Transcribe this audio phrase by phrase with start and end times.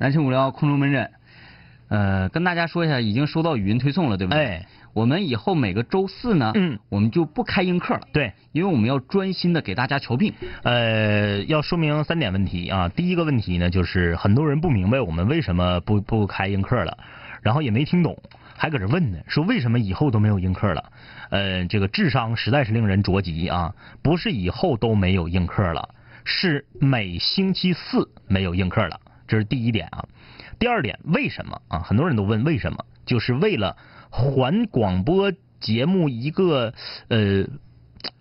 [0.00, 1.10] 南青无聊空中门诊，
[1.88, 4.42] 呃，跟大家说一下，已经收到语音推送了，对不对？
[4.42, 10.32] 哎，我们以后每个周四呢，嗯，我们就不开映课了，对，因为我们要专心的给大家瞧病。
[10.62, 12.88] 呃，要说明三点问题啊。
[12.88, 16.96] 第一个问题呢，就是很多人不明白我们为什么不不开映课了，
[17.42, 18.16] 然后也没听懂，
[18.56, 20.82] 还搁这问呢，说为什么以后都没有映客了？
[21.28, 23.74] 呃，这个智商实在是令人着急啊！
[24.02, 25.90] 不是以后都没有映客了，
[26.24, 28.98] 是每星期四没有映客了，
[29.30, 30.04] 这是第一点啊。
[30.58, 31.78] 第二点，为什么啊？
[31.78, 33.76] 很多人都问为什么，就是为了
[34.10, 36.74] 还广播节目一个
[37.08, 37.46] 呃。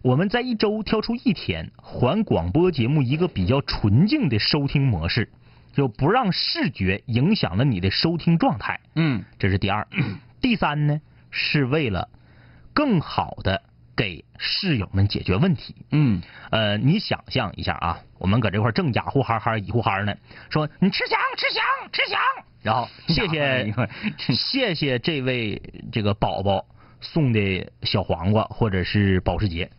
[0.02, 5.32] 我们在一周挑出一天，还广播节目一个比较纯净的收听模式，
[5.72, 8.82] 就不让视觉影响了你的收听状态。
[8.96, 9.88] 嗯这是第二。
[10.42, 11.00] 第三呢，
[11.32, 12.10] 是为了
[12.74, 13.64] 更好的
[14.00, 15.76] 给室友们解决问题。
[15.92, 16.22] 嗯
[16.52, 20.16] 呃，你想象一下啊，我们搁这块正家呼哈哈一呼哈呢，
[20.50, 22.18] 说你吃香吃香吃香，
[22.64, 23.74] 然后 谢谢
[24.34, 26.66] 谢谢这位这个宝宝
[27.02, 29.70] 送的小黄瓜或者是保时捷，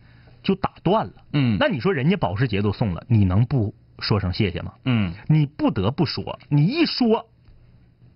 [0.43, 1.13] 就打断了。
[1.33, 4.73] 嗯那你说人家保时捷都送了，你能不说声谢谢吗？
[4.85, 7.27] 嗯你不得不说，你一说，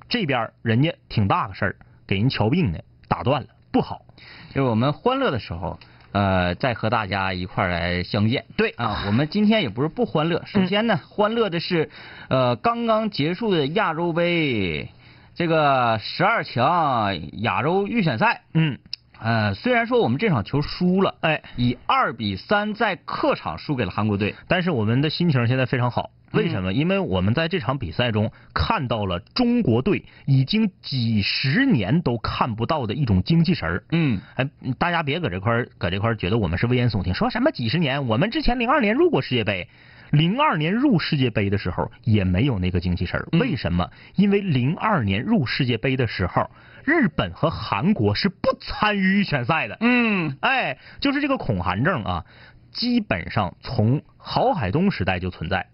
[0.08, 2.78] 这边人家挺大个事儿，给人瞧病呢，
[3.08, 4.06] 打断了，不好。
[4.54, 5.78] 就是我们欢乐的时候，
[6.16, 8.46] 呃，再和大家一块儿来相见。
[8.56, 11.90] 对啊，我们今天也不是不欢乐，首先呢，欢乐的是，
[12.30, 14.88] 呃，刚刚结束的亚洲杯
[15.36, 18.44] 这个十二强亚洲预选赛。
[18.54, 18.80] 嗯，
[19.20, 24.36] 呃，虽然说我们这场球输了，哎，以二比三在客场输给了韩国队。
[24.48, 26.74] 但是我们的心情现在非常好，为什么？
[26.74, 33.84] 因为我们在这场比赛中看到了中国队已经几十年都看不到的一种精气神儿。
[33.92, 38.08] 嗯哎，大家别搁这块儿搁这块儿觉得我们是危言耸听，说什么几十年？
[38.08, 39.68] 我们之前零二年入过世界杯，
[40.12, 43.28] 零二年入世界杯的时候也没有那个精气神儿。
[43.32, 43.90] 嗯为什么？
[44.16, 46.50] 因为零二年入世界杯的时候，
[46.84, 49.78] 日本和韩国是不参与预选赛的。
[49.80, 52.26] 嗯哎，就是这个恐韩症啊，
[52.72, 55.68] 基本上从郝海东时代就存在，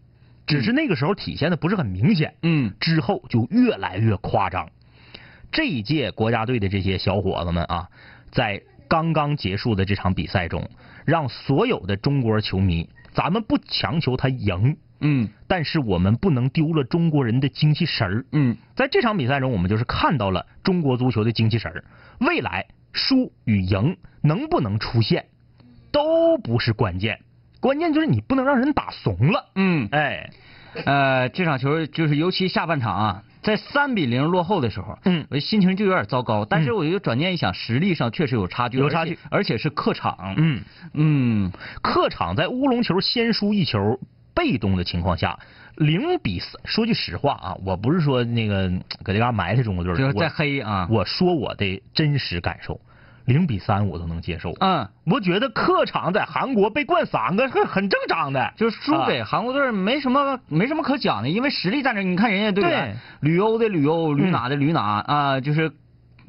[0.48, 2.36] 只是那个时候体现的不是很明显。
[2.44, 4.70] 嗯之后就越来越夸张。
[5.52, 7.90] 这一届国家队的这些小伙子们啊，
[8.32, 10.70] 在刚刚结束的这场比赛中，
[11.06, 18.26] 让所有的中国球迷，咱们不强求他赢，嗯但是我们不能丢了中国人的精气神儿。
[18.32, 21.84] 嗯在这场比赛中，我们就是看到了中国足球的精气神儿。
[22.20, 25.26] 未来输与赢能不能出现，
[25.92, 27.20] 都不是关键，
[27.62, 29.46] 关键就是你不能让人打怂了。
[29.56, 30.30] 嗯，哎，
[30.86, 36.44] 呃，这场球就是尤其下半场啊，在三比零落后的时候，嗯我心情就有点糟糕。
[36.44, 40.36] 但是我又转念一想，实力上确实有差距，有差距而且，而且是客场。
[40.38, 40.62] 嗯。
[40.94, 41.52] 嗯
[41.82, 44.00] 客场在乌龙球先输一球，
[44.34, 45.40] 被动的情况下，
[45.76, 46.60] 零比三。
[46.66, 48.72] 说句实话啊，我不是说那个
[49.04, 50.88] 搁这嘎埋汰中国队，就是在黑啊。
[50.90, 52.80] 我说我的真实感受，
[53.26, 54.52] 零比三我都能接受。
[54.60, 62.02] 嗯，我觉得客场在韩国被灌三个是很正常的，就是输给韩国队没什么没什么可讲的，因为实力在那。
[62.02, 65.72] 你看人家队员，旅欧的旅欧，旅哪的旅哪啊，就是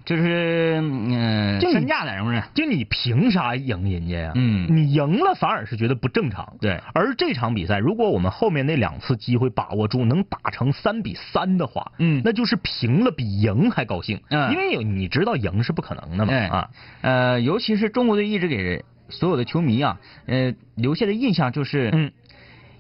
[0.05, 2.43] 就是嗯，就你身价在是不是？
[2.55, 4.33] 就你凭啥赢人家呀？
[4.35, 6.57] 嗯你赢了反而是觉得不正常。
[6.61, 14.21] 对而这场比赛，如果我们后面那两次机会把握住，能打成三比三的话，嗯那就是平了比赢还高兴。
[14.31, 16.69] 嗯因为有你知道赢是不可能的嘛哎啊。
[17.03, 22.11] 呃，尤其是中国队一直给所有的球迷啊，呃，留下的印象就是，嗯，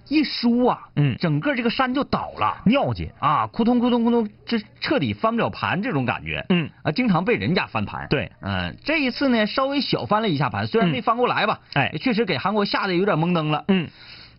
[0.08, 3.10] 一输啊，嗯整个这个山就倒了尿劲。
[3.18, 6.44] 啊，扑通扑通扑通，这彻底翻不了盘这种感觉。
[6.48, 8.06] 嗯啊，经常被人家翻盘。
[8.10, 13.64] 对嗯、这一次呢，稍微小翻了一下盘，虽然嗯没翻过来吧，哎确实给韩国吓得有点懵登了。
[13.68, 13.88] 嗯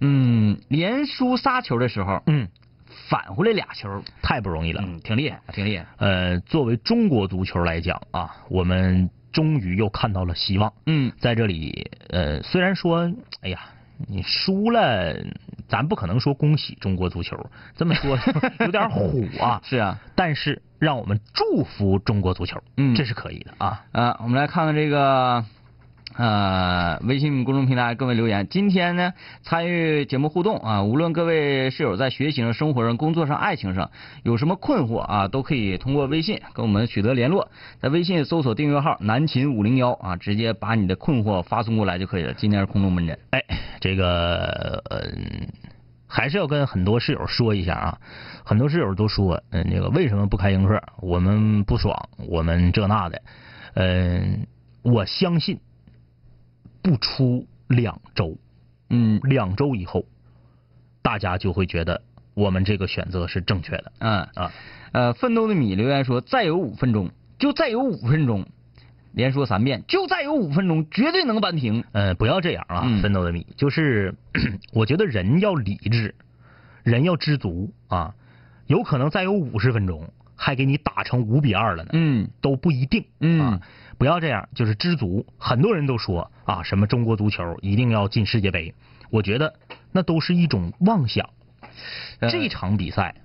[0.01, 2.47] 嗯，连输仨球的时候，嗯，
[3.09, 4.83] 返回来俩球，太不容易了。
[4.85, 5.85] 嗯，挺厉害，挺厉害。
[5.97, 10.73] 呃，作为中国足球来讲啊，我们终于又看到了希望。
[10.85, 13.59] 嗯在这里，呃，虽然说，哎呀，
[13.97, 15.15] 你输了，
[15.67, 18.17] 咱不可能说恭喜中国足球，这么说
[18.59, 19.61] 有点虎啊。
[19.65, 23.85] 是啊，但是让我们祝福中国足球，嗯这是可以的啊。
[23.91, 25.45] 啊，我们来看看这个。
[26.15, 33.89] 呃，微信公众平台各位留言，今天呢参与节目互动啊，无论各位室友在学习上、生活上、工作上、爱情上
[34.23, 37.49] 有什么困惑啊，都可以通过微信跟我们取得联络，
[37.79, 42.33] 在微信搜索订阅号“南秦五零幺”啊，直接把你的困惑发送过来就可以了。
[42.33, 43.43] 今天是空中门诊，哎，
[43.79, 45.01] 这个呃，
[46.07, 47.97] 还是要跟很多室友说一下啊，
[48.43, 50.79] 很多室友都说，嗯、那个为什么不开映课？
[51.01, 53.21] 我们不爽，我们这那的。
[53.73, 54.45] 嗯、
[54.83, 55.59] 我相信
[56.83, 58.37] 不出两周，
[58.89, 59.19] 嗯。
[59.23, 60.05] 两周以后，
[61.01, 62.03] 大家就会觉得
[62.35, 63.91] 我们这个选择是正确的。
[63.99, 64.27] 嗯。
[64.35, 64.51] 啊，
[64.91, 67.09] 呃，奋斗的米留言说，再有五分钟，
[67.39, 68.45] 就再有五分钟，
[69.13, 71.85] 连说三遍，就再有五分钟，绝对能扳平。
[71.93, 73.01] 呃，不要这样啊，嗯。
[73.01, 74.13] 奋斗的米，就是
[74.73, 76.13] 我觉得人要理智，
[76.83, 78.13] 人要知足啊，
[78.67, 82.29] 有可能再有五十分钟，还给你打成五比二了呢，嗯。
[82.41, 83.05] 都不一定。
[83.19, 83.39] 嗯。
[83.39, 83.61] 啊，
[84.03, 85.25] 不要这样，就是知足。
[85.37, 88.73] 很多人都说啊，什么中国足球一定要进世界杯，
[89.09, 89.53] 我觉得
[89.93, 91.29] 那都是一种妄想。
[92.19, 93.15] 呃这场比赛，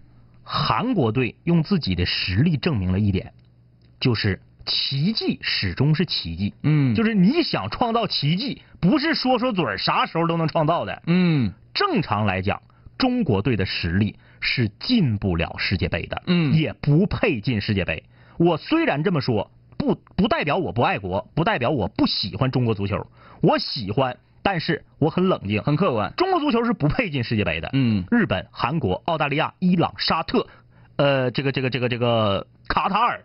[0.45, 3.33] 韩国队用自己的实力证明了一点，
[3.99, 6.55] 就是奇迹始终是奇迹。
[6.63, 11.03] 嗯，就是是你想创造奇迹，不是说说嘴儿啥时候都能创造的。
[11.07, 12.63] 嗯正常来讲，
[12.97, 18.05] 中国队的实力是进不了世界杯的，嗯也不配进世界杯。
[18.37, 19.51] 我虽然这么说，
[19.89, 23.07] 不不代表我不爱国，不代表我不喜欢中国足球，
[23.41, 25.63] 我喜欢，但是我很冷静。
[25.63, 26.13] 很客观。
[26.15, 27.71] 中国足球是不配进世界杯的。
[27.73, 30.47] 嗯日本、韩国、澳大利亚、伊朗、沙特，
[30.97, 33.25] 呃，这个这个这个这个卡塔尔，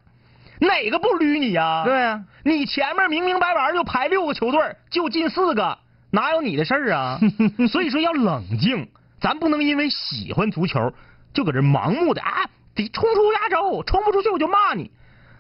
[0.60, 5.80] 哪个不捋你呀、对啊，你前面明明白白就排六个球队，就进四个，
[6.12, 7.20] 哪有你的事儿啊？
[7.70, 8.88] 所以说要冷静，
[9.20, 10.94] 咱不能因为喜欢足球
[11.34, 14.92] 就搁这盲目的啊，得冲出亚洲，冲不出去我就骂你，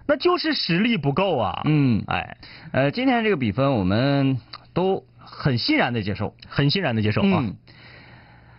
[0.06, 1.62] 那就是实力不够啊。
[1.66, 2.38] 嗯哎，
[2.72, 4.40] 呃，今天这个比分我们
[4.74, 6.36] 都很欣然的接受。
[6.48, 7.44] 很欣然的接受啊。
[7.44, 7.56] 嗯，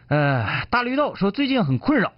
[0.09, 2.13] 呃，大绿豆说最近很困扰，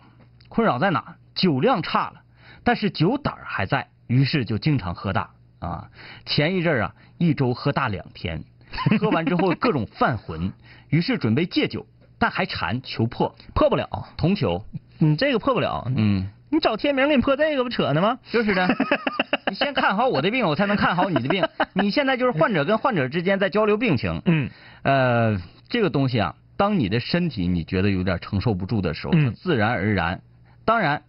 [0.48, 1.16] 困扰在哪？
[1.34, 2.22] 酒量差了，
[2.64, 5.90] 但是酒胆儿还在，于是就经常喝大啊。
[6.24, 8.42] 前一阵儿啊，一周喝大两天，
[8.98, 10.52] 喝完之后各种犯浑，
[10.88, 11.86] 于是准备戒酒，
[12.18, 14.64] 但还馋，求破，破不了，同求。
[14.98, 18.18] 你这个破不了，嗯，你找天明给你破这个不扯呢吗？
[18.30, 18.68] 就是的。
[19.50, 21.44] 你先看好我的病，我才能看好你的病。
[21.74, 24.22] 你现在就是患者跟患者之间在交流病情。
[24.26, 24.50] 嗯
[24.82, 30.20] 呃，这个东西啊，当你的身体你觉得有点承受不住的时候，自然而然。
[30.64, 31.02] 当然，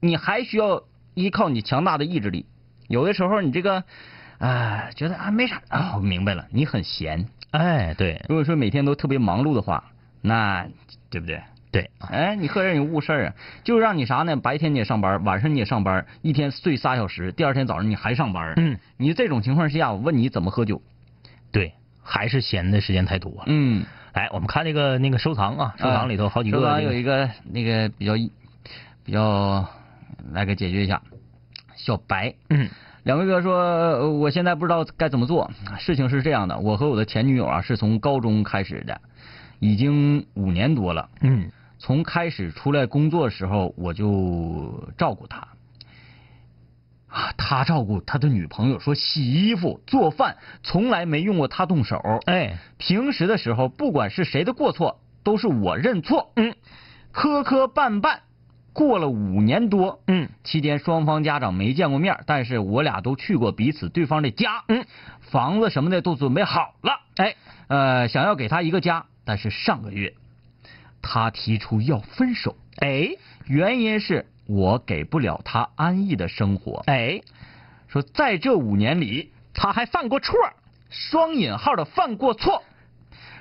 [0.00, 0.82] 你还需要
[1.14, 2.46] 依靠你强大的意志力。
[2.88, 3.84] 有的时候你这个，
[4.38, 7.28] 啊、觉得啊没啥啊，我明白了，你很闲。
[7.52, 9.84] 哎，对如果说每天都特别忙碌的话，
[10.22, 10.66] 那
[11.10, 11.40] 对不对？
[11.72, 14.36] 对，哎，你喝人你误事儿啊，就让你啥呢？
[14.36, 18.54] 白天你也上班，晚上你也上班，一天睡仨小时，第二天早上你还上班。
[18.56, 20.82] 嗯，你这种情况之下，我问你怎么喝酒？
[21.52, 21.72] 对，
[22.02, 23.44] 还是闲的时间太多了。
[23.46, 23.84] 嗯，
[24.14, 26.72] 来，我们看那个那个收藏啊，收藏里头好几个、收那个。
[26.72, 28.14] 藏有一个那个比较
[29.04, 29.64] 比较
[30.32, 31.00] 来给解决一下。
[31.76, 32.68] 小白，嗯
[33.04, 35.50] 两位哥说，呃我现在不知道该怎么做。
[35.78, 39.00] 事情是这样的，我和我的前女友啊是从高中开始的，
[39.58, 41.08] 已经五年多了。
[41.22, 41.50] 嗯
[41.80, 45.48] 从开始出来工作的时候，我就照顾他。
[47.08, 52.00] 啊，他照顾他的女朋友，说洗衣服、做饭，从来没用过他动手。
[52.26, 56.32] 哎，平时的时候，不管是谁的过错，都是我认错。
[56.36, 56.54] 嗯，
[57.10, 58.18] 磕磕绊绊，
[58.72, 60.02] 过了五年多。
[60.06, 64.62] 嗯期间双方家长没见过面，但是我俩都去过彼此对方的家。
[64.68, 64.84] 嗯，
[65.20, 67.00] 房子什么的都准备好了。
[67.16, 67.34] 哎，
[67.66, 70.14] 呃，想要给他一个家，但是上个月
[71.02, 72.56] 他提出要分手。
[72.78, 73.10] 哎
[73.46, 76.82] 原因是我给不了他安逸的生活。
[76.86, 77.20] 哎，
[77.88, 80.34] 说在这五年里，他还犯过错。
[80.88, 82.64] 双引号的犯过错，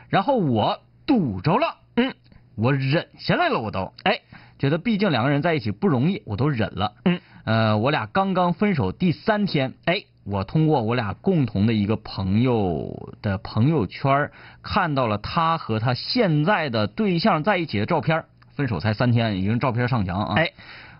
[0.07, 2.13] 然后我堵着了，嗯，
[2.53, 4.21] 我忍下来了，我都哎，
[4.59, 6.93] 觉得毕竟两个人在一起不容易，我都忍了。
[7.05, 14.29] 嗯，呃，我俩刚刚分手第三天，哎，我通过我俩共同的一个朋友的朋友圈
[14.61, 18.25] 看到了他和他现在的对象在一起的照片。
[18.55, 20.35] 分手才三天，已经照片上墙啊！
[20.35, 20.51] 哎，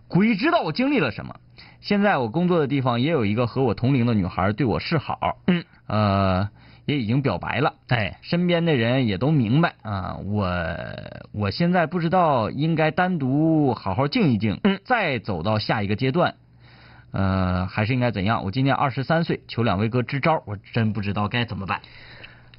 [0.07, 1.35] 鬼知道我经历了什么。
[1.81, 6.49] 现在我工作的地方也有一个和我同龄的女孩对我示好，嗯，呃，
[6.89, 7.75] 也已经表白了。
[7.89, 9.75] 哎，身边的人也都明白。
[9.83, 10.49] 啊，我
[11.31, 16.33] 我现在不知道应该单独好好静一静，嗯，再走到下一个阶段，
[17.11, 18.43] 呃，还是应该怎样？
[18.43, 21.81] 我今年二十三岁，求两位哥支招，我真不知道该怎么办。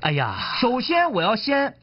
[0.01, 1.75] 哎呀，首先我要先，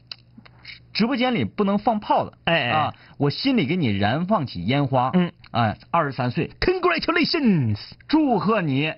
[0.94, 7.78] 直播间里不能放炮了，哎哎啊，我心里给你燃放起烟花，嗯，哎，二十三岁，，Congratulations！
[8.08, 8.94] 祝贺你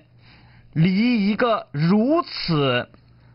[0.73, 2.89] 离一个如此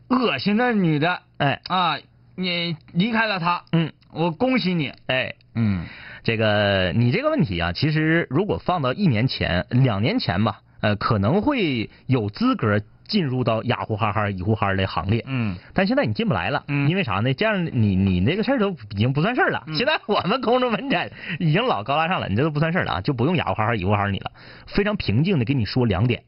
[0.08, 1.98] 恶心的女的哎啊，
[2.34, 4.92] 你离开了她，嗯我恭喜你。
[5.06, 5.84] 哎，嗯
[6.22, 15.24] 这个你这个问题啊，其实如果放到一年前、两年前吧，呃，可能会有资格进入到雅虎哈哈、一呼哈哈的行列。
[15.26, 17.34] 嗯但现在你进不来了，嗯因为啥呢？
[17.34, 19.64] 这样你你那个事儿都 已经不算事儿了。
[19.66, 24.30] 嗯现在我们空中门诊已经老高大上了，你这都不算事儿了啊，就不用雅虎哈哈、一呼哈哈你了。
[24.66, 26.22] 非常平静的跟你说两点：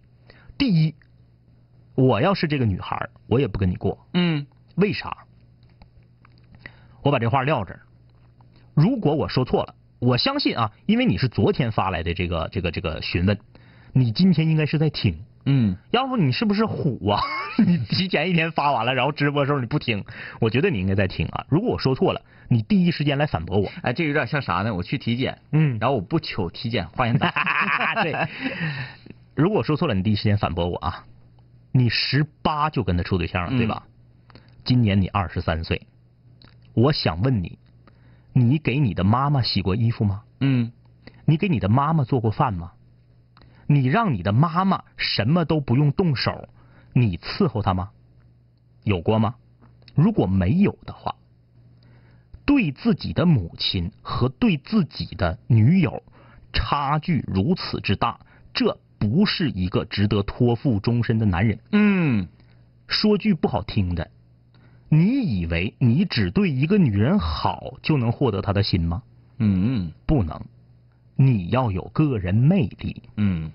[0.58, 0.94] 第一，
[1.98, 5.24] 我要是这个女孩，我也不跟你过，嗯为啥？
[7.02, 7.80] 我把这话撂这儿。
[8.72, 13.36] 如果我说错了，我相信啊，因为你是昨天发来的这个这个这个询问，
[13.92, 15.18] 你今天应该是在听。
[15.44, 17.20] 嗯，要不你是不是虎啊？
[17.66, 20.04] 你提前一天发完了，然后直播的时候你不听，
[20.40, 21.46] 我觉得你应该在听啊。
[21.48, 23.68] 如果我说错了，你第一时间来反驳我。
[23.82, 24.72] 哎，这有点像啥呢？
[24.72, 28.04] 我去体检，嗯，然后我不求体检，欢迎打。
[28.04, 28.14] 对，
[29.34, 31.04] 如果我说错了，你第一时间反驳我啊。
[31.72, 33.86] 你十八就跟他处对象了，对吧？
[34.64, 35.86] 今年你二十三岁，
[36.74, 37.58] 我想问你，
[38.32, 40.24] 你给你的妈妈洗过衣服吗？
[40.40, 40.72] 嗯，
[41.24, 42.72] 你给你的妈妈做过饭吗？
[43.66, 46.48] 你让你的妈妈什么都不用动手，
[46.92, 47.90] 你伺候她吗？
[48.84, 49.36] 有过吗？
[49.94, 51.16] 如果没有的话，
[52.44, 56.02] 对自己的母亲和对自己的女友
[56.52, 58.20] 差距如此之大，
[58.54, 61.58] 这不是一个值得托付终身的男人。
[61.72, 62.28] 嗯，
[62.86, 64.10] 说句不好听的，
[64.88, 69.02] 你以为你只对一个女人好就能获得她的心吗？
[69.38, 70.40] 嗯不能，
[71.14, 73.02] 你要有个人魅力。
[73.16, 73.52] 嗯，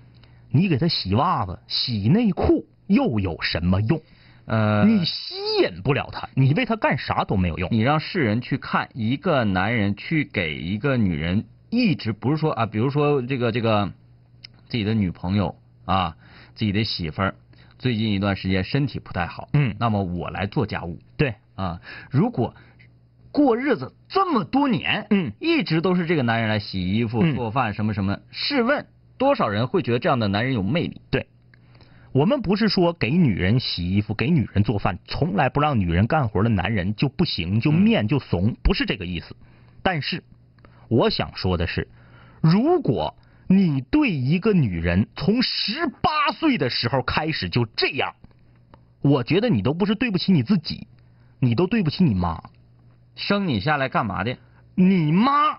[0.50, 4.00] 你给她洗袜子、洗内裤又有什么用？
[4.46, 7.68] 呃，你吸引不了她，你为她干啥都没有用。
[7.72, 13.92] 你让世人去看一个男人去给一个女人一直不是说啊，比如说这个这个
[14.74, 15.54] 自己的女朋友
[15.84, 16.16] 啊，
[16.56, 17.36] 自己的媳妇儿
[17.78, 21.80] 最近一段时间身体不太好，嗯那么我来做家务对，啊。
[22.10, 22.56] 如果
[23.30, 28.84] 过日子这么多年，嗯一直都是这个男人来洗衣服、嗯做饭什么什么，试问
[29.16, 31.00] 多少人会觉得这样的男人有魅力？
[31.08, 31.28] 对，
[32.10, 39.36] 我们不是说给女人洗衣服、给女人做饭，从来不让女人干活的男人就不行，就面就怂，不是这个意思。
[39.84, 40.24] 但是
[40.88, 41.86] 我想说的是，
[42.40, 43.14] 如果
[43.56, 48.14] 你对一个女人从十八岁的时候开始就这样，
[49.00, 50.86] 我觉得你都不是对不起你自己，
[51.38, 52.42] 你都对不起你妈。
[53.14, 54.36] 生你下来干嘛的？
[54.74, 55.58] 你妈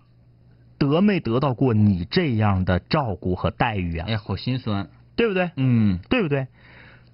[0.78, 4.12] 得没得到过你这样的照顾和待遇啊哎？
[4.14, 4.90] 呀，好心酸。
[5.16, 5.52] 对不对？
[5.56, 6.48] 嗯对不对？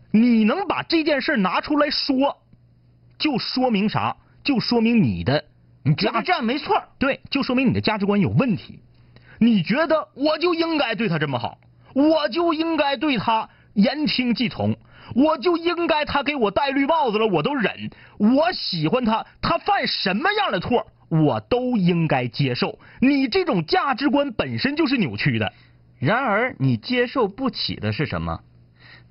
[0.09, 2.41] 你能把这件事拿出来说，
[3.19, 4.17] 就说明啥？
[4.43, 5.45] 就说明你的
[5.83, 6.83] 你觉得这样没错？
[6.97, 8.79] 对，就说明你的价值观有问题。
[9.43, 11.57] 你觉得我就应该对他这么好，
[11.95, 14.77] 我就应该对他言听计从，
[15.15, 22.77] 我就应该他给我戴绿帽子了我都忍，我喜欢他，他犯什么样的错我都应该接受。
[22.99, 25.51] 你这种价值观本身就是扭曲的。
[25.97, 28.41] 然而，你接受不起的是什么？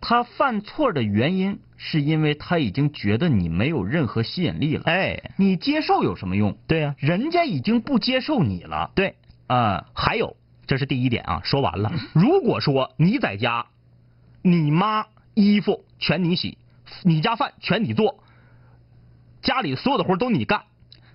[0.00, 4.84] 他犯错的原因是因为他已经觉得你没有任何吸引力了。
[4.86, 6.56] 哎，你接受有什么用？
[6.68, 8.92] 对呀、人家已经不接受你了。
[8.94, 9.16] 对。
[9.50, 10.36] 啊，还有，
[10.68, 11.90] 这是第一点啊，说完了。
[12.12, 13.66] 如果说你在家，
[14.42, 16.56] 你妈衣服全你洗，
[17.02, 18.22] 你家饭全你做，
[19.42, 20.62] 家里所有的活都你干，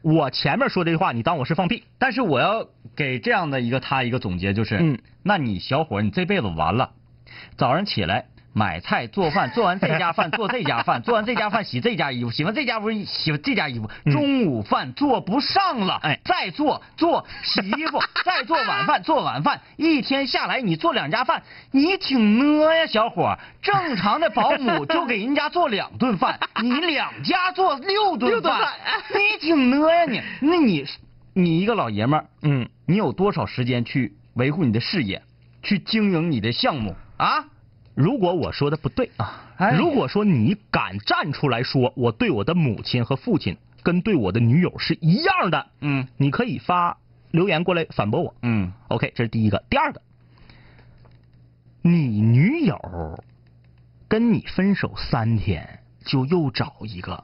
[0.01, 1.85] 我前面说这句话，你当我是放屁？
[1.97, 6.91] 但是我要给这样的一个他一个总结，就是，嗯，那你小伙你这辈子完了，
[7.55, 8.25] 早上起来
[8.57, 23.39] 买菜做饭，做完这家饭做这家饭，做完这家饭洗这家衣服，洗完这家不是洗这家衣服，嗯中午饭做不上了，哎再做做洗衣服，再做晚饭做晚饭，一天下来你做两家饭，你挺呢呀，小伙儿。
[23.61, 28.73] 正常的保姆就给人家做两顿饭，你两家做六顿饭饭，
[29.09, 30.21] 你挺呢呀你。
[30.39, 30.85] 那你
[31.33, 35.23] 你一个老爷们儿，嗯，你有多少时间去维护你的事业，
[35.61, 37.43] 去经营你的项目啊？
[37.95, 46.97] 如果我说的不对啊，哎如果说你敢站出来说我对我的母亲和父亲跟对我的女友是一样的，嗯你可以发
[47.31, 48.35] 留言过来反驳我。
[48.41, 49.63] 嗯 OK，这是第一个。
[49.69, 50.01] 第二个，
[51.81, 53.23] 你女友
[54.07, 57.23] 跟你分手三天就又找一个，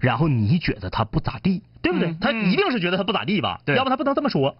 [0.00, 2.10] 然后你觉得他不咋地，对不对？
[2.10, 3.60] 嗯他一定是觉得他不咋地吧？
[3.64, 4.56] 对要不他不能这么说。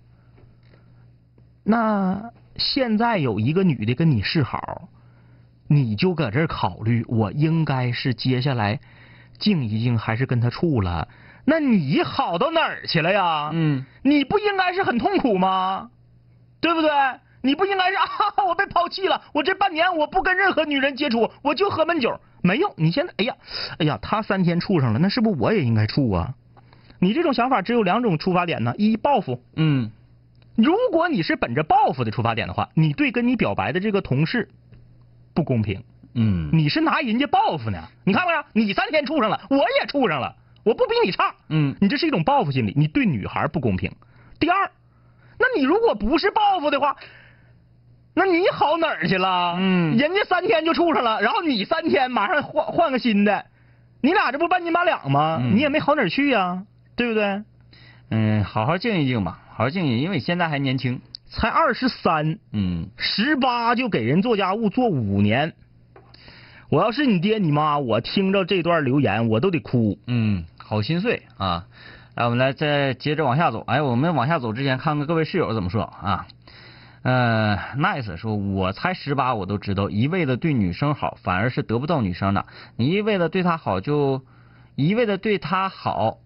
[1.62, 4.88] 那现在有一个女的跟你示好，
[5.74, 8.80] 你就搁这儿考虑，我应该是接下来
[9.38, 11.08] 静一静，还是跟他处了？
[11.44, 13.50] 那你好到哪儿去了呀？
[13.52, 15.90] 嗯，你不应该是很痛苦吗？
[16.60, 16.90] 对不对？
[17.42, 22.72] 你不应该是 啊，我被抛弃了，我这半年我不跟任何女人接触，我就喝闷酒，没用。
[22.76, 23.34] 你现在，哎呀，
[23.78, 26.34] 哎呀，他三天处上了，那是不是我也应该处啊？
[27.00, 29.42] 你这种想法只有两种出发点呢：一报复。
[29.56, 29.90] 嗯
[30.56, 34.48] 如果你是本着报复的出发点的话，你对跟你表白的这个同事
[35.34, 35.82] 不公平，
[36.14, 37.88] 嗯你是拿人家报复呢？
[38.04, 38.44] 你看没看？
[38.52, 41.34] 你三天处上了，我也处上了，我不比你差。
[41.48, 43.92] 嗯你这是一种报复心理，你对女孩不公平。
[44.38, 44.70] 第二，
[45.38, 46.96] 那你如果不是报复的话，
[48.14, 49.56] 那你好哪儿去了？
[49.58, 53.46] 嗯人家三天就处上了，然后你三天马上换换个新的，
[54.00, 55.38] 你俩这不半斤八两吗？
[55.42, 56.62] 嗯你也没好哪儿去呀、
[56.94, 57.42] 对不对？
[58.10, 61.00] 嗯，好好静一静吧好好静静，因为现在还年轻。
[61.34, 65.54] 才二十三，嗯，十八就给人做家务做五年。
[66.70, 69.98] 我要是你爹你妈，我听着这段留言我都得哭。
[70.06, 71.66] 嗯，好心碎啊！
[72.14, 73.64] 来，我们来再接着往下走。
[73.66, 76.26] 哎，我们往下走之前，看看各位室友怎么说啊？
[77.02, 82.46] 呃，nice 说，我才十八，我都知道，一味的对女生好，反而是得不到女生的。
[82.76, 84.22] 你一味的对她好，就
[84.74, 86.18] 一味的对她好，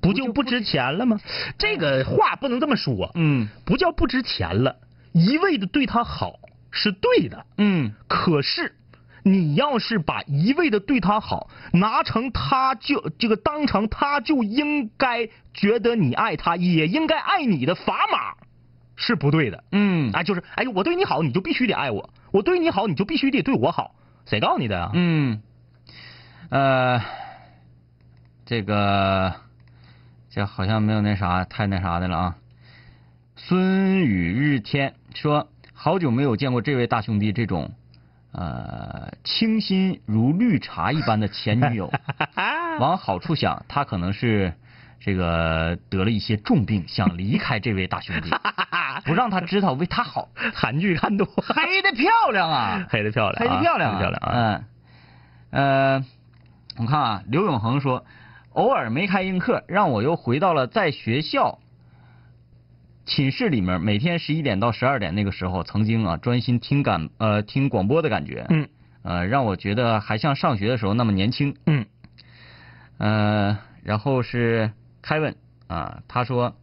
[0.00, 1.20] 不就不值钱了吗？
[1.58, 3.10] 这个话不能这么说。
[3.14, 4.76] 嗯，不叫不值钱了，
[5.12, 6.34] 一味的对他好
[6.70, 7.46] 是对的。
[7.58, 8.76] 嗯，可是
[9.22, 18.36] 你要是把一味的对他好拿成他就这个当成他就应该觉得你爱他，也应该爱你的砝码，
[18.94, 19.64] 是不对的。
[19.72, 23.96] 嗯，啊，就是哎，我对你好，你就必须得爱我；我对你好，你就必须得对我好。
[24.26, 24.90] 谁告诉你的呀？
[24.92, 25.40] 嗯，
[26.50, 27.02] 呃，
[28.44, 29.34] 这个
[30.36, 32.34] 这好像没有那啥太那啥的了啊。
[33.36, 37.72] 孙宇日天说，好久没有见过这位大兄弟这种
[38.32, 41.90] 呃清新如绿茶一般的前女友。
[42.78, 44.52] 往好处想，他可能是
[45.00, 48.28] 这个得了一些重病，想离开这位大兄弟，
[49.06, 50.28] 不让他知道为他好。
[50.52, 52.86] 韩剧看多，黑的漂亮啊！
[52.92, 54.60] 黑的漂亮，黑的漂亮、啊，漂亮啊！
[55.50, 56.04] 嗯，呃，
[56.76, 58.04] 我看啊，刘永恒说，
[58.56, 61.58] 偶尔没开映课，让我又回到了在学校
[63.04, 68.68] 寝室里面，每天十一点到十二点那个时候，曾经啊专心听感呃听广播的感觉，嗯，
[69.02, 71.84] 呃，让我觉得还像上学的时候那么年轻，嗯，
[72.96, 74.72] 呃，然后是
[75.02, 75.36] 凯文
[75.66, 76.56] 啊，他说。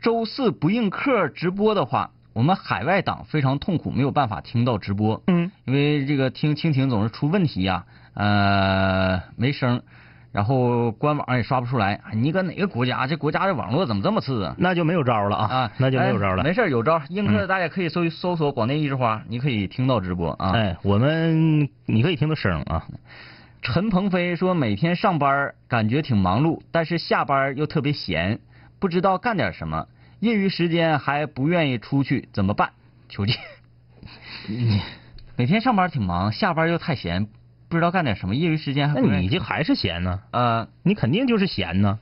[0.00, 5.22] 周四不应课直播的话，我们海外党非常痛苦，没有办法听到直播。
[5.28, 9.80] 嗯，因为这个听蜻蜓总是出问题呀、呃，没声，
[10.32, 11.94] 然后官网也刷不出来。
[12.04, 13.06] 哎你搁哪个国家？
[13.06, 14.56] 这国家的网络怎么这么次啊？
[14.58, 15.46] 那就没有招了啊！
[15.46, 16.42] 啊，那就没有招了。
[16.42, 17.00] 哎没事，有招。
[17.08, 20.50] 映客大家可以搜搜索广电一枝花，你可以听到直播啊。
[20.50, 22.84] 哎，我们你可以听到声啊。
[23.62, 28.40] 陈鹏飞说，每天上班感觉挺忙碌，但是下班又特别闲，
[28.80, 29.86] 不知道干点什么。
[30.24, 32.70] 业余时间还不愿意出去，怎么办？
[33.10, 33.34] 求解。
[34.48, 34.80] 你
[35.36, 37.26] 每天上班挺忙，下班又太闲，
[37.68, 38.34] 不知道干点什么。
[38.34, 40.22] 业余时间还那你这还是闲呢？
[40.30, 41.98] 呃，你肯定就是闲呢。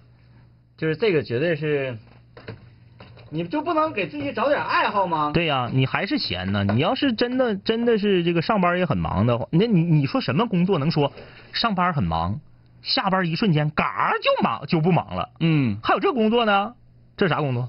[0.76, 1.98] 就是这个绝对是，
[3.30, 5.32] 你就不能给自己找点爱好吗？
[5.35, 6.62] 对呀、你还是闲呢。
[6.62, 11.12] 你要是真的真的是这个上班也很忙的话，那你你说什么工作能说
[11.52, 12.38] 上班很忙，
[12.82, 15.30] 下班一瞬间嘎就忙就不忙了？
[15.40, 16.74] 嗯，还有这工作呢？
[17.22, 17.68] 这啥工作？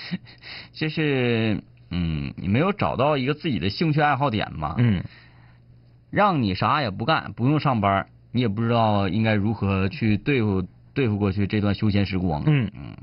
[0.72, 4.74] 这是嗯，你没有找到一个自己的兴趣爱好点嘛？
[4.78, 5.04] 嗯，
[6.10, 12.42] 让你啥也不干，不用上班，你也不知道应该如何去对付对付过去这段休闲时光。
[12.46, 12.96] 嗯嗯。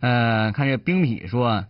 [0.00, 1.66] 呃，看这冰痞说，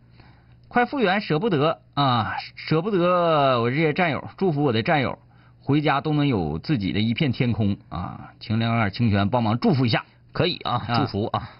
[0.68, 5.18] 快复原舍不得啊，舍不得我这些战友，祝福我的战友
[5.60, 8.32] 回家都能有自己的一片天空啊！
[8.40, 10.06] 请两耳清泉帮忙祝福一下。
[10.32, 11.50] 可以啊，啊祝福啊。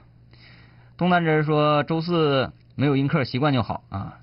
[0.98, 4.18] 东南枝说周四没有映客，习惯就好啊。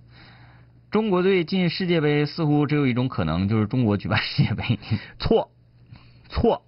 [0.92, 4.78] 中国队进世界杯似乎只有一种可能，就是中国举办世界杯。
[5.18, 5.52] 错，
[6.28, 6.64] 错。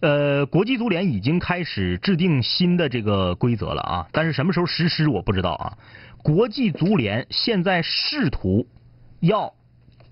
[0.00, 5.78] 呃，国际足联已经开始制定新的这个规则了啊，但是什么时候实施我不知道啊。
[6.22, 8.66] 国际足联现在试图
[9.20, 9.54] 要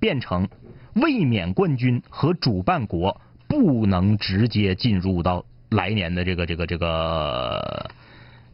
[0.00, 0.48] 变成
[0.94, 7.90] 卫冕冠军和主办国不能直接进入到来年的这个这个这个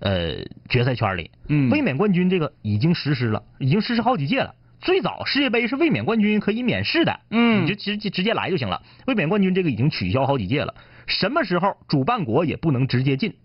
[0.03, 1.31] 呃决赛圈里。
[1.49, 4.55] 嗯卫冕冠军这个已经实施了，已经实施好几届了。
[4.81, 8.83] 最早世界杯是卫冕冠军可以免试的，嗯你就直接直接来就行了。
[9.07, 10.75] 卫冕冠军这个已经取消好几届了，
[11.07, 13.37] 什么时候主办国也不能直接进，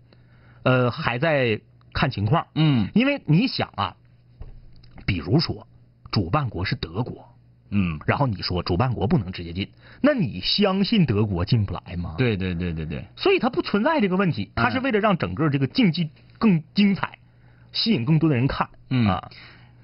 [0.64, 1.60] 呃，还在
[1.92, 2.48] 看情况。
[2.56, 3.96] 嗯因为你想啊，
[5.06, 5.68] 比如说
[6.10, 7.27] 主办国是德国，
[7.70, 9.68] 嗯，然后你说主办国不能直接进，
[10.00, 17.18] 那你相信德国进不来吗？，对对对对对，所以它不存在这个问题，它是嗯为了让整个这个竞技更精彩，
[17.72, 18.68] 吸引更多的人看。
[18.90, 19.28] 嗯啊，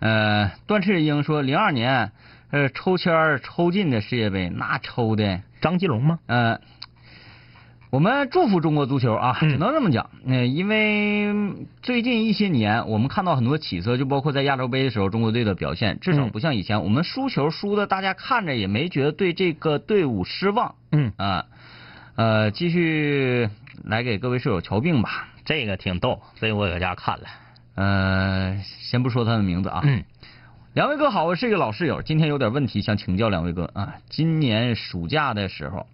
[0.00, 2.12] 呃，段赤英说，零二年
[2.50, 6.18] 呃抽签抽进的世界杯，那抽的张吉龙吗？
[6.26, 6.60] 呃，
[7.94, 10.10] 我们祝福中国足球啊，嗯只能这么讲。
[10.26, 11.32] 呃，因为
[11.80, 21.46] 最近一些年，我们看到很多起色，就包括在亚洲杯的时候，中国队的表现，至少嗯不像以前，我们输球输的，大家看着也没觉得对这个队伍失望嗯，啊。
[22.16, 23.48] 呃，继续
[23.84, 25.28] 来给各位舍友瞧病吧。
[25.44, 27.24] 这个挺逗，所以我搁家看了。
[27.76, 29.82] 呃，先不说他的名字啊。
[29.84, 30.02] 嗯
[30.72, 33.94] 两位哥好，我是一个老室友，今天有点问题想请教两位哥啊。
[34.10, 35.86] 今年暑假的时候，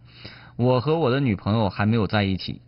[0.61, 2.61] 我和我的女朋友还没有在一起，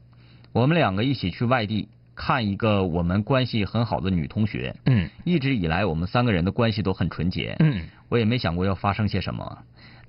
[0.54, 5.10] 我们两个一起去外地看一个我们关系很好的女同学，嗯。
[5.24, 7.82] 一直以来我们三个人的关系都很纯洁，嗯。
[8.08, 9.58] 我也没想过要发生些什么，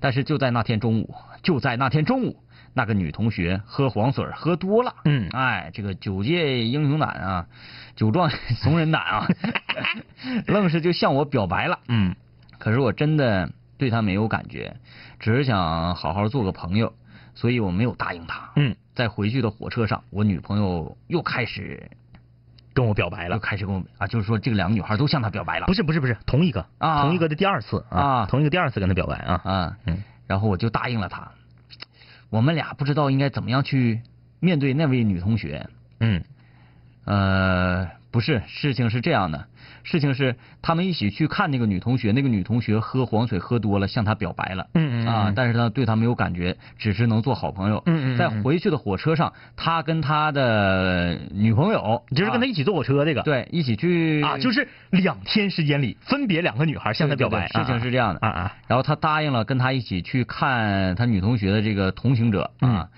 [0.00, 2.38] 但是就在那天中午，就在那天中午，
[2.72, 5.28] 那个女同学喝黄水喝多了，嗯。
[5.32, 7.46] 哎，这个酒界英雄胆啊，
[7.96, 9.28] 酒壮 怂人胆啊，
[10.48, 11.80] 愣是就向我表白了。
[11.88, 12.16] 嗯。
[12.58, 14.74] 可是我真的对她没有感觉，
[15.20, 16.94] 只是想好好做个朋友，
[17.34, 18.50] 所以我没有答应他。
[18.56, 21.90] 嗯，在回去的火车上，我女朋友又开始
[22.72, 23.40] 跟我表白了又。
[23.40, 29.40] 开始跟我啊，就是说这个两个女孩都向他表白了不是不是不是，同一个啊同一个的第二次啊同一个第二次跟他表白啊。
[29.44, 31.30] 啊，嗯然后我就答应了他。
[32.30, 34.00] 我们俩不知道应该怎么样去
[34.40, 35.68] 面对那位女同学。
[36.00, 36.24] 嗯
[37.04, 39.46] 呃，不是，事情是这样的，
[39.82, 44.68] 事情是他们一起去看那个女同学，那个女同学喝黄水喝多了，向他表白了。
[44.74, 47.82] 嗯嗯啊，嗯但是呢对他没有感觉，只是能做好朋友。
[47.86, 53.22] 嗯嗯嗯在回去的火车上，他跟他的女朋友，啊就是跟他一起坐火车这个。
[53.22, 57.48] 对一起去啊，就是两天时间里，分别两个女孩向他表白。
[57.48, 62.88] 事情是这样的啊啊，然后他答应了跟他一起去看他女同学的这个同行者嗯啊，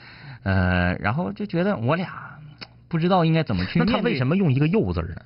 [0.43, 2.36] 呃，然后就觉得我俩
[2.89, 5.17] 不知道应该怎么去那他为什么用一个又字儿呢？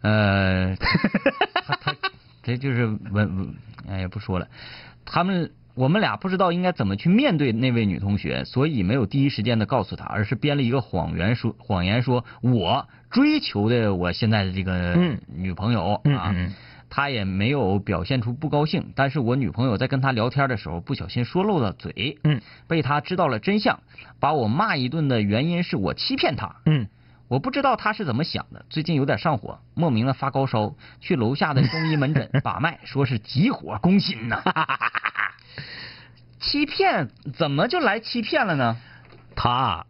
[0.00, 1.94] 呃，他他
[2.42, 3.54] 这就是文文，
[3.88, 4.46] 哎呀，不说了，
[5.04, 16.00] 他们我们俩不知道应该怎么去面对那位女同学，所以没有第一时间的告诉她，而是编了一个谎言说谎言说我追求的我现在的这个嗯女朋友啊。
[16.04, 16.54] 嗯嗯
[16.90, 23.80] 他也没有表现出不高兴，但是我女朋友在跟他聊天的时候不小心说漏了嘴，嗯被他知道了真相，
[24.20, 26.88] 把我骂一顿的原因是我欺骗他，嗯
[27.28, 34.42] 我不知道他是怎么想的，最近有点上火，莫名的发高烧，去楼下的中医门诊 把脉，说是急火攻心呐。
[36.40, 38.76] 欺骗怎么就来欺骗了呢？
[39.36, 39.84] 他，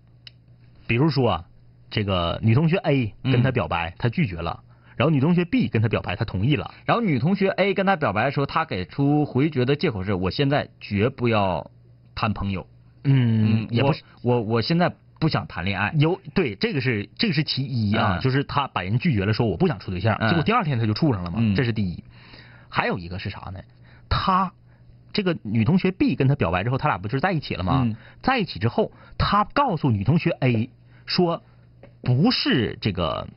[0.89, 1.45] 比如说
[1.91, 4.65] 这个女同学 A 跟他表白，他拒绝了，
[4.99, 6.75] 然后女同学 B 跟他表白，他同意了。
[6.85, 11.71] 然后女同学 A 跟他表白的时候，他给出回绝的借口是：我现在绝不要
[12.17, 12.67] 谈朋友。
[13.05, 15.95] 嗯，也不是我我我现在不想谈恋爱。
[15.99, 22.03] 有对，这个是这个是其一啊，嗯就是他把人拒绝了，说我不想处对象，嗯结果第二天他就处上了嘛，嗯这是第一。
[22.69, 23.61] 还有一个是啥呢？
[24.11, 24.53] 他
[25.13, 27.83] 这个女同学 B 跟他表白之后，他俩不就是在一起了吗？
[27.85, 30.71] 嗯在一起之后，他告诉女同学 A
[31.07, 31.43] 说，
[32.03, 33.29] 不是这个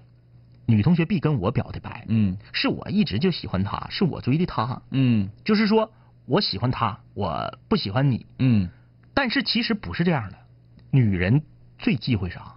[0.71, 5.91] 女同学必跟我表的白，嗯是我一直就喜欢她，是我追的她，嗯就是说
[6.25, 8.25] 我喜欢她，我不喜欢你。
[8.39, 8.69] 嗯
[9.13, 10.37] 但是其实不是这样的，
[10.89, 11.43] 女人
[11.77, 12.55] 最忌讳啥？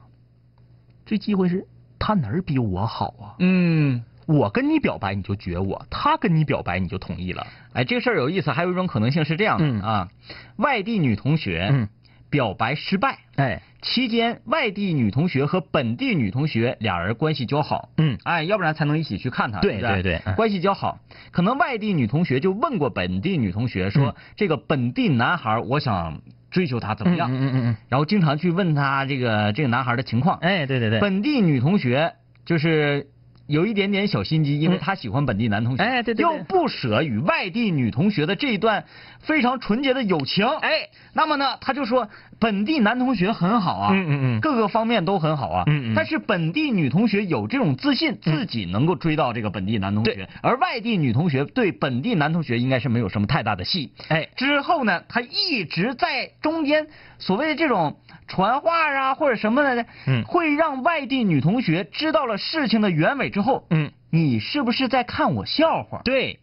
[1.05, 1.66] 最忌讳是
[1.98, 3.35] 她哪儿比我好啊？
[3.40, 4.05] 嗯。
[4.27, 7.46] 我跟你表白你就绝我，她跟你表白你就同意了。
[7.74, 10.09] 哎，这个事儿有意思，还有一种可能性是这样的、嗯啊，
[10.57, 11.88] 外地女同学嗯
[12.35, 18.18] 表白失败，哎，期间外地女同学和本地女同学俩人关系交好，嗯。
[18.25, 20.99] 哎，要不然才能一起去看他，对对对关系交好。
[21.31, 27.31] 可能外地女同学就问过本地女同学说，嗯这个本地男孩我想追求他怎么样？
[27.31, 30.37] 嗯嗯嗯嗯，然后经常去问他这个这个男孩的情况。
[30.38, 33.07] 哎，对对对，本地女同学就是
[33.47, 34.81] 有一点点小心机，因为嗯。
[34.81, 36.38] 她喜欢本地男同学，哎对对对。
[36.38, 38.85] 又不舍与外地女同学的这一段
[39.24, 42.08] 非常纯洁的友情，哎，那么呢，他就说
[42.38, 44.40] 本地男同学很好啊，嗯嗯嗯。
[44.40, 45.94] 各个方面都很好啊，嗯嗯。
[45.94, 56.87] 但是本地女同学有这种自信，自己能够追到这个本地男同学，而外地女同学对本地男同学应该是没有什么太大的戏，哎，之后呢，他一直在中间
[57.18, 57.96] 所谓的这种
[58.28, 60.24] 传话啊或者什么的，嗯。
[60.24, 66.02] 会让外地女同学知道了事情的原委之后，嗯，你是不是在看我笑话？
[66.04, 66.40] 对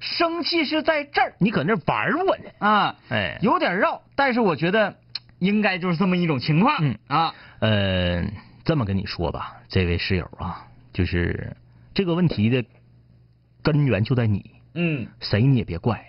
[0.00, 1.34] 生气是在这儿。
[1.38, 4.96] 你搁那玩我呢，啊，哎，有点绕，但是我觉得
[5.38, 6.98] 应该就是这么一种情况，嗯。
[7.08, 8.24] 啊，呃，
[8.64, 11.56] 这么跟你说吧，这位室友啊，就是
[11.94, 12.64] 这个问题的
[13.62, 15.06] 根源就在你，嗯。
[15.20, 16.04] 谁你也别怪，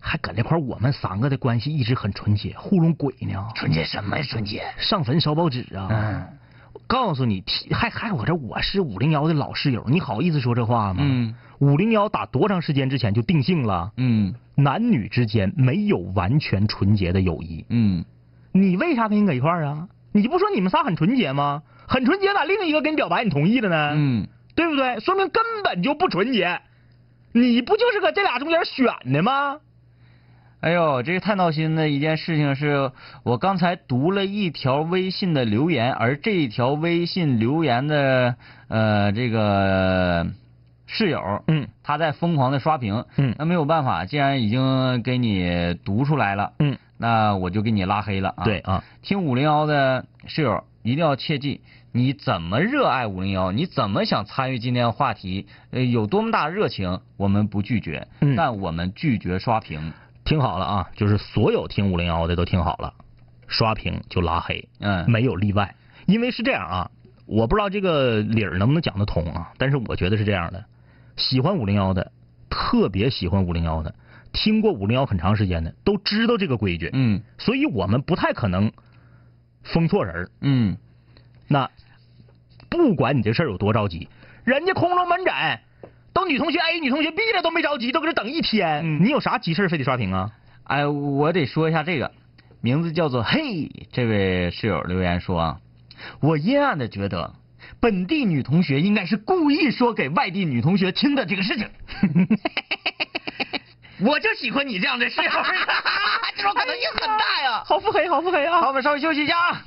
[0.00, 4.64] 还搁那块儿我们三个的关系一直很纯洁，糊弄鬼呢，纯洁什么呀纯洁？
[4.78, 6.38] 上坟烧报纸啊，嗯
[6.86, 11.02] 告诉你，还还我这我是五零幺的老室友，你好意思说这话吗？
[11.02, 17.64] 嗯五零幺打多长时间之前就定性了，嗯男女之间没有完全纯洁的友谊。
[17.70, 18.04] 嗯，
[18.52, 19.88] 你为啥跟人搁一块儿啊？
[20.12, 21.62] 你不说你们仨很纯洁吗？
[21.88, 23.92] 很纯洁，咋另一个跟你表白你同意了呢？
[23.94, 25.00] 嗯，对不对？
[25.00, 26.60] 说明根本就不纯洁。
[27.32, 29.58] 你不就是搁这俩中间选的吗？
[30.66, 32.90] 哎呦，这个太闹心的一件事情是，
[33.22, 38.34] 我刚才读了一条微信的留言，而这一条微信留言的
[38.66, 40.26] 呃这个
[40.88, 48.42] 室友，嗯他在疯狂的刷屏，嗯那没有办法，既然已经给你读出来了，嗯，那我就给你拉黑了啊。
[48.42, 51.60] 对啊，听五零幺的室友一定要切记，
[51.92, 53.52] 你怎么热爱五零幺？
[53.52, 55.46] 你怎么想参与今天的话题？
[55.70, 59.92] 呃，有多么大热情，我们不拒绝，嗯但我们拒绝刷屏。
[60.26, 62.92] 听好了啊，就是所有听五零幺的都听好了，
[63.46, 65.08] 刷屏就拉黑，嗯。
[65.08, 65.74] 没有例外。
[66.06, 66.90] 因为是这样啊，
[67.26, 70.64] 我不知道这个理儿能不能讲得通啊，但是我觉得是这样的，
[71.16, 72.10] 喜欢五零幺的，
[72.50, 73.94] 特别喜欢五零幺的，
[74.32, 77.22] 听过五零幺很长时间的，都知道这个规矩，嗯。
[77.38, 78.72] 所以我们不太可能
[79.62, 80.30] 封错人儿。
[80.40, 80.76] 嗯。
[81.46, 81.70] 那
[82.68, 84.08] 不管你这事儿有多着急，
[84.42, 85.32] 人家空中门诊
[86.16, 90.30] 都女同学 A、女同学 B 了都没着急，都搁这等一天，嗯你有啥急事儿非得刷屏啊？
[90.64, 92.10] 哎，我得说一下这个，
[92.62, 95.58] 名字叫做嘿，这位室友留言说啊，
[96.20, 97.34] 我阴暗的觉得。
[97.80, 101.68] 本地女同学应该是故意说给外地女同学听的这个事情，
[104.00, 105.30] 我就喜欢你这样的室友，
[106.34, 107.62] 这种可能性很大呀。
[107.66, 108.62] 好腹黑，好腹黑啊！
[108.62, 109.66] 好，我们稍微休息一下啊。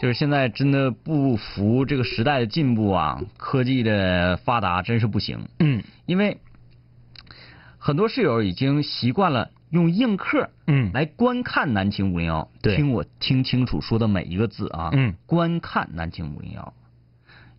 [0.00, 5.46] 就是现在真的不服这个时代的进步啊，科技的发达真是不行。
[5.58, 5.82] 嗯。
[6.06, 6.38] 因为
[7.76, 10.90] 很多室友已经习惯了用映客嗯。
[10.94, 12.76] 来观看南秦五零幺，对。
[12.76, 16.72] 听我听清楚说的每一个字啊，嗯，观看南秦五零幺，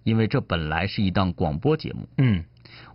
[0.04, 2.44] 因为这本来是一档广播节目，嗯，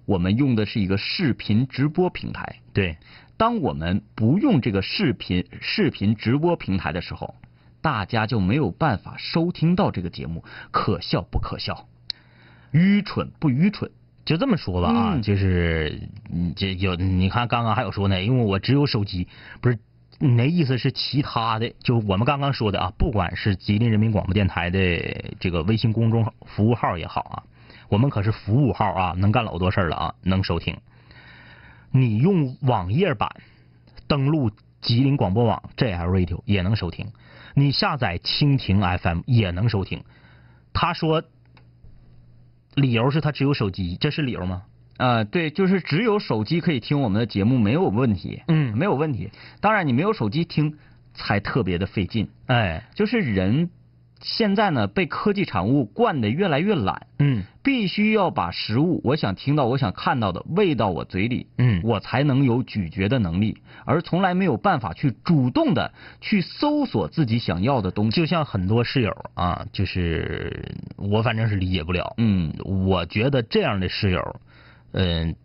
[0.06, 2.56] 我们用的是一个视频直播平台。
[2.72, 2.96] 对，
[3.36, 7.36] 当我们不用这个视频视频直播平台的时候，
[7.80, 11.86] 大家就没有办法收听到这个节目，可笑不可笑？
[12.72, 13.90] 愚蠢不愚蠢？
[14.24, 19.28] 就这么说吧啊，嗯就是嗯这有你看刚刚还有说呢，因为我只有手机，
[19.60, 19.78] 不是
[20.18, 27.42] 你那意思是其他的，就我们刚刚说的啊，不管是吉林人民广播电台的这个微信公众服务号也好啊，
[27.88, 30.76] 我们可是服务号啊，能干老多事儿了啊，能收听。
[31.92, 33.30] 你用网页版
[34.08, 37.12] 登录吉林广播网 JL Radio 也能收听，
[37.58, 40.04] 你下载蜻蜓 FM 也能收听。
[40.74, 41.22] 他说，
[42.74, 44.64] 理由是他只有手机，这是理由吗？
[44.98, 49.30] 呃，对，就是只有手机可以听我们的节目，没有问题，嗯没有问题。
[49.62, 50.76] 当然，你没有手机听
[51.14, 52.28] 才特别的费劲。
[52.44, 53.70] 哎，就是人
[54.20, 68.16] 现在呢被科技产物惯得越来越懒，嗯必须要把食物我想听到、我想看到的喂到我嘴里，嗯我才能有咀嚼的能力，而从来没有办法去主动的去搜索自己想要的东西。
[68.20, 72.14] 就像很多室友啊，就是我反正是理解不了。
[72.16, 74.40] 嗯我觉得这样的室友，
[74.92, 75.36] 嗯、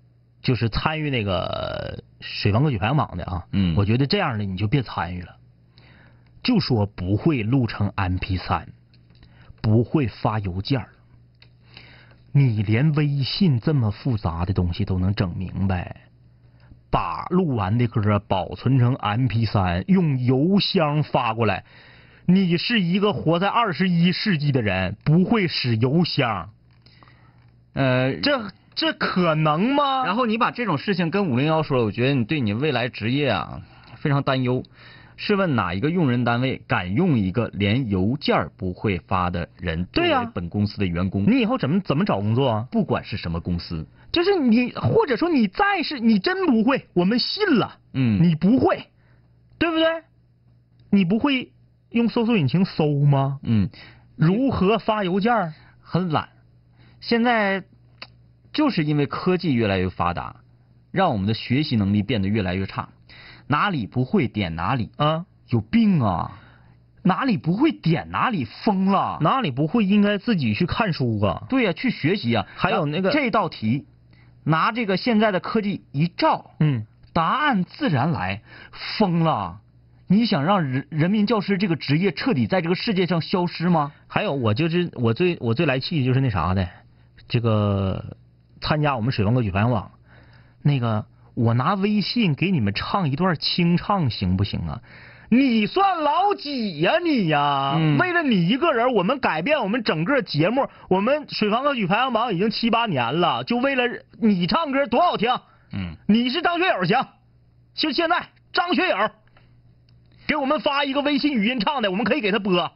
[0.42, 5.36] 就是参与那个水房歌曲排行榜的啊，嗯我觉得这样的你就别参与了，
[6.44, 8.70] 就说不会录成 MP 三，
[9.62, 10.90] 不会发邮件儿
[12.34, 16.04] 你连微信这么复杂的东西都能整明白，
[16.90, 21.66] 把录完的歌保存成 MP 三，用邮箱发过来。
[22.26, 26.52] 你是一个活在二十一世纪的人，不会使邮箱，
[27.74, 30.06] 呃，这这可能吗？
[30.06, 33.62] 然后你把这种事情跟五零幺说了，我觉得你对你未来职业啊
[33.98, 34.64] 非常担忧。
[35.24, 41.26] 试问哪一个用人单位敢用一个连邮件不会发的人作为本公司的员工？
[41.30, 42.68] 你以后怎么怎么找工作啊？
[42.72, 48.88] 不管是什么公司，就是你，或者说你再是你真不会，我们信了，嗯，你不会，
[49.60, 49.86] 对不对？
[50.90, 51.52] 你不会
[51.92, 53.40] 用搜索引擎搜吗？
[53.44, 53.70] 嗯，
[54.16, 55.54] 如何发邮件？
[55.82, 56.30] 很懒。
[57.00, 57.64] 现在
[58.52, 60.38] 就是因为科技越来越发达，
[60.92, 62.90] 让我们的学习能力变得越来越差。
[63.52, 66.40] 哪里不会点哪里，啊，有病啊！
[67.04, 69.18] 哪里不会点哪里，疯了！
[69.20, 71.44] 哪里不会应该自己去看书啊？
[71.50, 73.86] 对呀、去学习啊、还有那个这道题，
[74.46, 78.42] 拿这个现在的科技一照，嗯，答案自然来，
[78.98, 79.60] 疯了！
[80.08, 83.92] 你想让人人民教师这个职业彻底在这个世界上消失吗？
[84.08, 86.70] 还有我就是我最我最来气的就是那啥的，
[87.28, 88.16] 这个
[88.62, 89.92] 参加我们水文歌曲排行榜，
[90.62, 94.82] 那个我拿微信给你们唱一段清唱行不行啊？
[95.30, 97.76] 你算老几呀你呀？
[97.78, 103.84] 嗯为了你一个人，我们改变我们整个节目，我们水房歌曲排行榜已经七八年了，就为了
[104.20, 105.32] 你唱歌多好听。
[105.72, 107.08] 嗯，你是张学友行，
[107.74, 108.98] 就现在张学友
[110.28, 112.72] 给我们发一个微信语音唱的，我们可以给他播。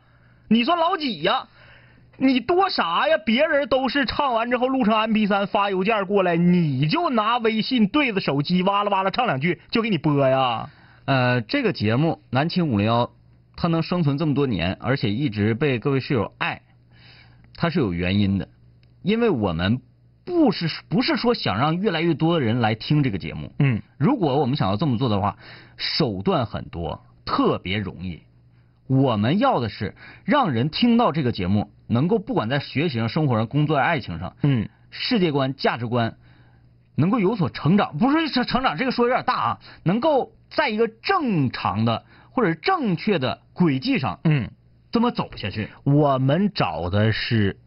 [0.47, 1.47] 你算老几呀？
[2.17, 3.17] 你多啥呀？
[3.17, 10.69] 别人都是唱完之后录成 MP 3发邮件过来，你就拿微信对着手机哇啦哇啦唱两句就给你播呀？
[11.05, 13.05] 呃，这个节目《南青五零幺》，
[13.55, 16.61] 它能生存这么多年，而且一直被各位室友爱，
[17.55, 18.47] 它是有原因的，
[19.03, 19.81] 因为我们
[20.23, 25.37] 不是不是说想让越来越多的人来听这个节目，嗯，如果我们想要这么做的话，
[25.77, 28.21] 手段很多，特别容易。
[28.87, 36.17] 我们要的是让人听到这个节目，能够不管在学习上、生活上、工作、爱情上，嗯，世界观、价值观
[36.95, 44.51] 能够有所成长，不是说成长这个说有点大啊，能够在一个正常的或者正确的轨迹上，嗯，
[44.91, 45.69] 这么走下去。
[45.83, 47.57] 我们找的是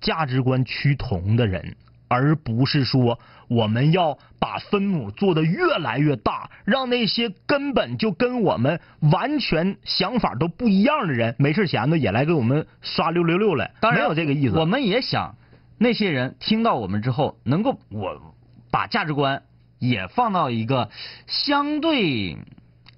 [0.00, 1.76] 价值观趋同的人，
[2.08, 8.80] 而不是说我们要把分母做得越来越大，让那些根本就跟我们
[9.12, 13.72] 完全想法都不一样的人，没事闲的也来给我们刷六六六来。
[13.80, 14.58] 当然没有这个意思。
[14.58, 15.36] 我们也想
[15.78, 18.34] 那些人听到我们之后，能够我
[18.70, 19.42] 把价值观
[19.78, 20.90] 也放到一个
[21.26, 22.36] 相对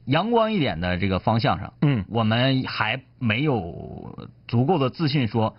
[0.06, 1.74] 阳光一点的这个方向上。
[1.82, 5.56] 嗯我们还没有足够的自信说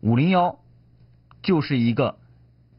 [0.00, 0.58] 五零幺
[1.42, 2.17] 就是一个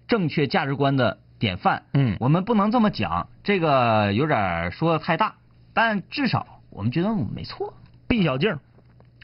[0.09, 1.83] 正确价值观的典范。
[1.93, 5.35] 嗯我们不能这么讲，这个有点说的太大，
[5.73, 7.73] 但至少我们觉得我们没错。
[8.07, 8.57] 毕小静，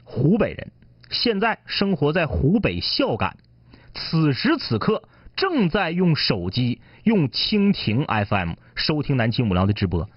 [0.06, 0.72] 湖北人，
[1.10, 3.36] 现在生活在湖北孝感，
[3.94, 5.04] 此时此刻
[5.36, 10.08] 正在用手机用蜻蜓 FM 收听南青五聊的直播。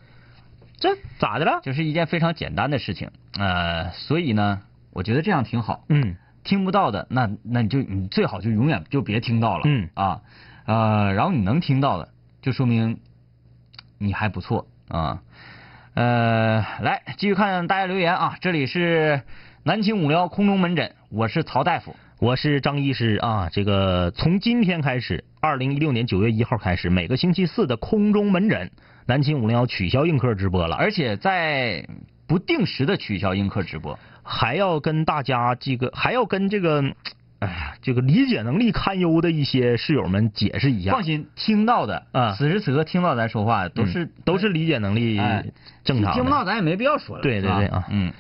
[0.77, 1.61] 这咋的了？
[1.63, 4.61] 就是一件非常简单的事情，呃，所以呢，
[4.93, 5.85] 我觉得这样挺好。
[5.89, 9.65] 嗯听不到的，那那你就你最好就永远就别听到了。
[9.67, 10.23] 嗯啊，
[10.69, 12.11] 呃，然后你能听到的，
[12.43, 13.01] 就说明
[13.97, 15.23] 你还不错啊。
[15.95, 19.23] 呃，来继续看大家留言啊，这里是
[19.63, 21.97] 南青五幺空中门诊，我是曹大夫。
[22.19, 28.71] 我是张医师啊，这个从今天开始，二零一六年九月一号开始，每个星期四的空中门诊，
[29.07, 31.89] 南青五零幺取消映客直播了，而而且在
[32.27, 33.99] 不定时的取消映客直播。
[34.23, 36.85] 还要跟大家这个，还要跟这个，
[37.41, 40.93] 哎呀，这个理解能力堪忧的一些室友们解释一下。
[40.93, 45.45] 放心，听到的啊此时此刻听到咱说话都是、嗯都是理解能力哎
[45.85, 46.15] 正常的。
[46.15, 47.23] 听不到咱也没必要说了。
[47.23, 48.13] 对对对啊嗯，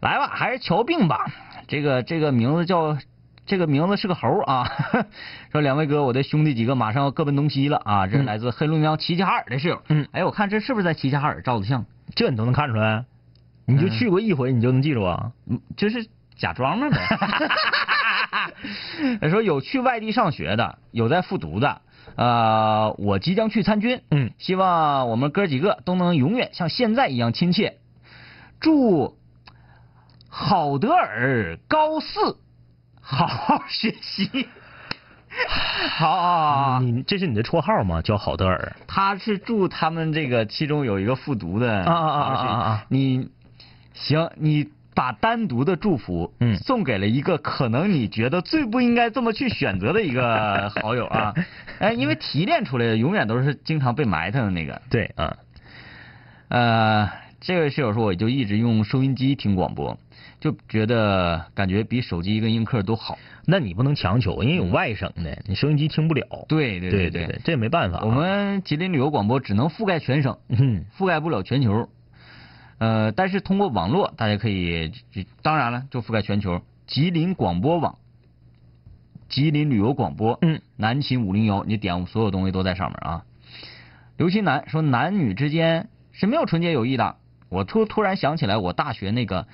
[0.00, 1.26] 来吧，还是瞧病吧。
[1.66, 2.96] 这个这个名字叫，
[3.44, 4.70] 这个名字是个猴啊。
[5.50, 8.06] 说两位哥，我的兄弟几个马上要各奔东西了啊！
[8.06, 9.82] 这是嗯来自黑龙江齐齐哈尔的室友。
[9.88, 11.84] 嗯哎，我看这是不是在齐齐哈尔照的相？
[12.14, 13.04] 这你都能看出来，
[13.66, 15.32] 你就去过一回，你就能记住啊。
[15.48, 16.06] 嗯，就是
[16.36, 16.96] 假装嘛呗。
[19.20, 21.80] 他 说有去外地上学的，有在复读的。
[22.16, 24.02] 呃，我即将去参军。
[24.10, 27.78] 嗯希望我们哥几个都能永远像现在一样亲切。
[28.60, 29.16] 祝
[30.28, 32.38] 郝德尔高四
[33.00, 34.48] 好好学习。
[35.90, 38.02] 好啊，你这是你的绰号吗？
[38.02, 38.74] 叫郝德尔。
[38.88, 43.30] 他是祝他们这个其中有一个复读的啊啊啊啊你
[43.94, 44.68] 行，你
[45.00, 51.32] 把单独的祝福嗯送给了一个可能你觉得最不应该这么去选择的一个好友啊，
[51.80, 54.82] 哎，因为提炼出来的永远都是经常被埋汰的那个。
[54.90, 55.38] 对啊，
[56.48, 57.10] 呃，
[57.40, 59.98] 这位室友说，我就一直用收音机听广播，
[60.38, 63.16] 就觉得感觉比手机跟映客都好。
[63.46, 66.44] 那你不能强求，因为有外省的，你收音机听不了。
[66.46, 68.02] 对对对对对，这也没办法啊。
[68.04, 71.88] 我们吉林旅游广播只能覆盖全省，嗯覆盖不了全球。
[72.80, 74.90] 呃，但是通过网络，大家可以，
[75.42, 76.62] 当然了，就覆盖全球。
[76.86, 77.98] 吉林广播网、
[79.28, 83.24] 吉林旅游广播、嗯，南秦五零幺，你点所有东西都在上面啊。
[84.16, 87.16] 刘新南说，男女之间是没有纯洁友谊的。
[87.50, 89.46] 我突突然想起来，我大学那个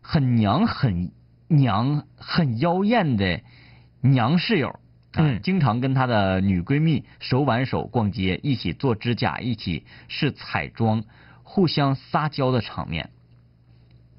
[0.00, 1.12] 很娘很
[1.46, 3.40] 娘很妖艳的
[4.00, 4.68] 娘室友。
[4.68, 4.80] 啊，
[5.14, 11.04] 嗯经常跟她的女闺蜜手挽手逛街，一起做指甲，一起试彩妆，
[11.52, 13.10] 互相撒娇的场面。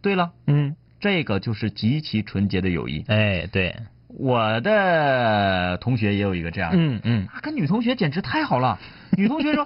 [0.03, 3.03] 对了，嗯，这个就是极其纯洁的友谊。
[3.07, 3.75] 哎，对，
[4.07, 8.77] 我的同学也有一个这样的，嗯嗯啊，跟女同学简直太好了。
[9.17, 9.65] 女同学说：“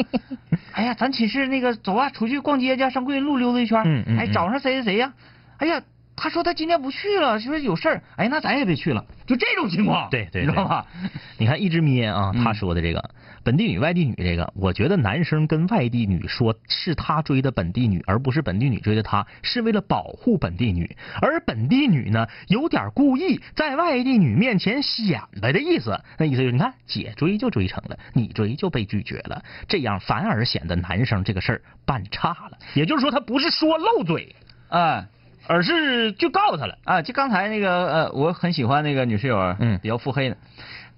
[0.72, 3.80] 哎呀，咱寝室那个走啊，出去逛街去，上桂林路溜达一圈。
[3.80, 5.14] 哎，嗯嗯哎找上谁谁谁呀？
[5.58, 5.84] 哎呀，
[6.18, 8.04] 他说他今天不去了，说有事儿。
[8.18, 9.06] 哎，那咱也别去了。
[9.28, 10.86] 就这种情况，对对你知道吧？
[11.38, 13.12] 你看一直咩啊，嗯他说的这个、
[13.44, 26.02] 本地女、外地女这个，我觉得男生跟外地女说是他追的本地女，而不是本地女追的他，是为了保护本地女，而本地女呢，有点故意在外地女面前显摆的意思。
[26.18, 32.58] 那意思就是，你看姐追就追成了，你追就被拒绝了，这样反而显得男生这个事儿办差了。
[32.74, 34.36] 也就是说，他不是说漏嘴，
[34.70, 35.06] 啊
[35.48, 36.78] 而是就告诉他了。
[36.84, 40.38] 啊，就刚才那个呃，我很喜欢那个女室友，嗯比较腹黑的。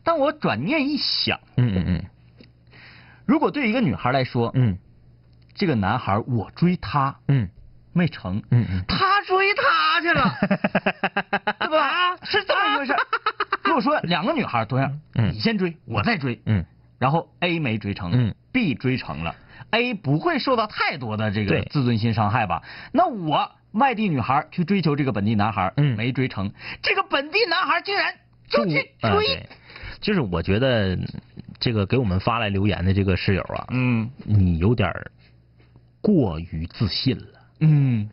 [0.03, 2.05] 但我转念一想，嗯嗯嗯
[3.25, 4.77] 如果对一个女孩来说，嗯
[5.53, 7.49] 这个男孩我追她嗯
[7.93, 10.35] 没成，嗯嗯他追她去了。
[11.59, 12.15] 对吧？
[12.23, 12.99] 是这么一回事儿。
[13.65, 16.65] 如果说两个女孩同样，嗯你先追，我再追，嗯
[16.97, 19.35] 然后 A 没追成，嗯，B 追成了
[19.71, 22.63] ，A 不会受到太多的这个自尊心伤害吧？
[22.91, 25.95] 那我外地女孩去追求这个本地男孩，嗯。
[25.95, 26.51] 没追成，
[26.81, 28.13] 这个本地男孩竟然
[28.47, 29.49] 就去啊追，对。
[30.01, 30.97] 就是我觉得
[31.59, 34.09] 这个给我们发来留言的这个室友啊，嗯。
[34.23, 34.91] 你有点
[36.01, 37.25] 过于自信了。
[37.59, 38.09] 嗯，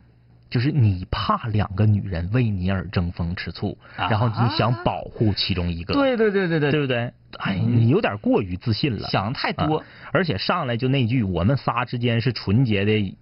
[0.49, 4.09] 就是你怕两个女人为你而争风吃醋，啊。
[4.09, 6.71] 然后你想保护其中一个，对对对对对。
[6.71, 6.97] 对不对？
[7.39, 7.77] 哎，嗯。
[7.77, 9.77] 你有点过于自信了，想太多。
[9.77, 13.15] 啊而且上来就那句“我们仨之间是纯洁的”，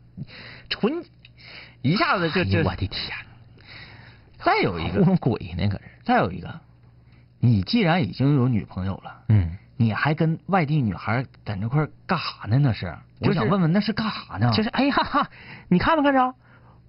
[0.69, 1.03] 纯，
[1.85, 3.15] 一下子就就我的天，
[4.39, 6.59] 再有一个，糊弄鬼呢搁这，再有一个，
[7.39, 9.21] 你既然已经有女朋友了。
[9.29, 12.57] 嗯，你还跟外地女孩在那块儿干啥呢？
[12.57, 12.87] 那是，
[13.19, 14.51] 我就是想问问那是干啥呢？
[14.51, 15.29] 就是哎呀哈，
[15.67, 16.33] 你看没看着？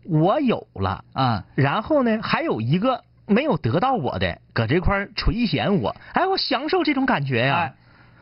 [0.05, 1.05] 我有了。
[1.13, 7.75] 啊，然后呢，还有一个没有得到我的，搁这块儿垂涎我，哎，我享受这种感觉呀、哎，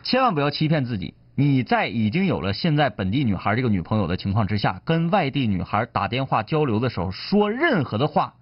[0.03, 1.15] 千万不要欺骗自己。
[1.37, 8.35] 你在已经有了现在本地女孩这个女朋友的情况之下，跟外地女孩打电话交流的时候，说任何的话，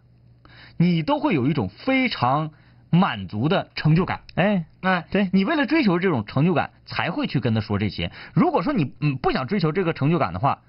[0.76, 2.50] 你都会有一种非常
[2.90, 4.20] 满足的成就感。
[4.34, 8.12] 哎，哎，对你为了追求这种成就感，才会去跟她说这些。
[8.34, 10.60] 如果说你嗯不想追求这个成就感的话，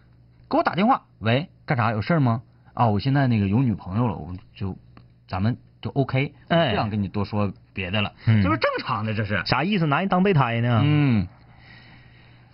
[0.49, 1.91] 给我打电话，喂，干啥？
[1.91, 2.41] 有事儿吗？
[2.73, 4.77] 啊，我现在那个有女朋友了，我就
[5.27, 9.43] 咱们就 OK，哎不想跟你多说别的了，嗯这不是正常的，这是。
[9.45, 9.85] 啥意思？
[9.85, 10.81] 拿人当备胎呢？
[10.83, 11.27] 嗯，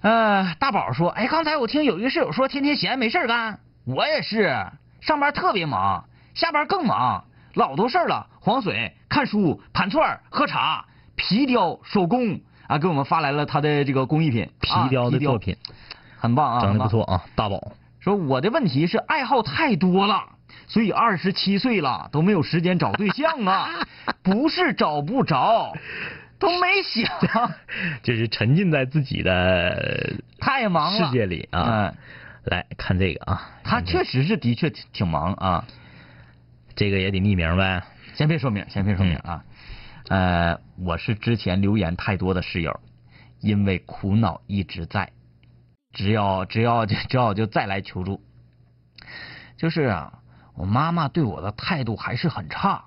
[0.01, 4.65] 呃，大宝说，哎，刚才我听有一个室友说，天天闲没事儿干，我也是，
[5.01, 7.25] 上班特别忙，下班更忙，
[7.55, 10.85] 老多事儿了，黄水、看书、盘串儿、喝茶、
[11.15, 12.39] 皮雕、手工。
[12.67, 15.57] 啊，给我们发来了他的这个工艺品，皮啊雕的作品，
[16.19, 16.77] 很棒啊，整。
[16.77, 17.59] 的不错啊，大宝。
[17.99, 20.23] 说我的问题是爱好太多了，
[20.67, 23.69] 所以二十七岁了都没有时间找对象啊，
[24.21, 25.73] 不是找不着，
[26.39, 27.51] 都没想，
[28.01, 31.07] 就是沉浸在自己的太忙了。
[31.07, 31.87] 世界里啊。
[31.89, 31.95] 嗯
[32.45, 35.67] 来看这个啊，他确实是的确挺挺忙啊。
[36.73, 37.83] 这个也得匿名呗。
[38.15, 39.43] 先别说明，先别说明啊。
[40.07, 42.79] 呃，我是之前留言太多的室友，
[43.41, 45.11] 因为苦恼一直在，
[45.91, 48.21] 只要只要只要就再来求助。
[49.57, 50.19] 就是啊，
[50.55, 52.85] 我妈妈对我的态度还是很差，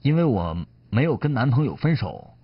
[0.00, 0.56] 因为我
[0.90, 2.35] 没有跟男朋友分手，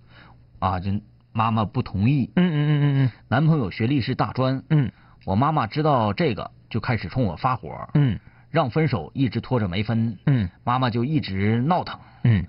[0.62, 0.92] 啊，就
[1.32, 2.30] 妈妈不同意。
[2.36, 4.92] 嗯嗯嗯嗯嗯男朋友学历是大专，嗯
[5.24, 8.18] 我妈妈知道这个就开始冲我发火，嗯
[8.52, 10.16] 让分手，一直拖着没分。
[10.26, 12.46] 嗯妈妈就一直闹腾，嗯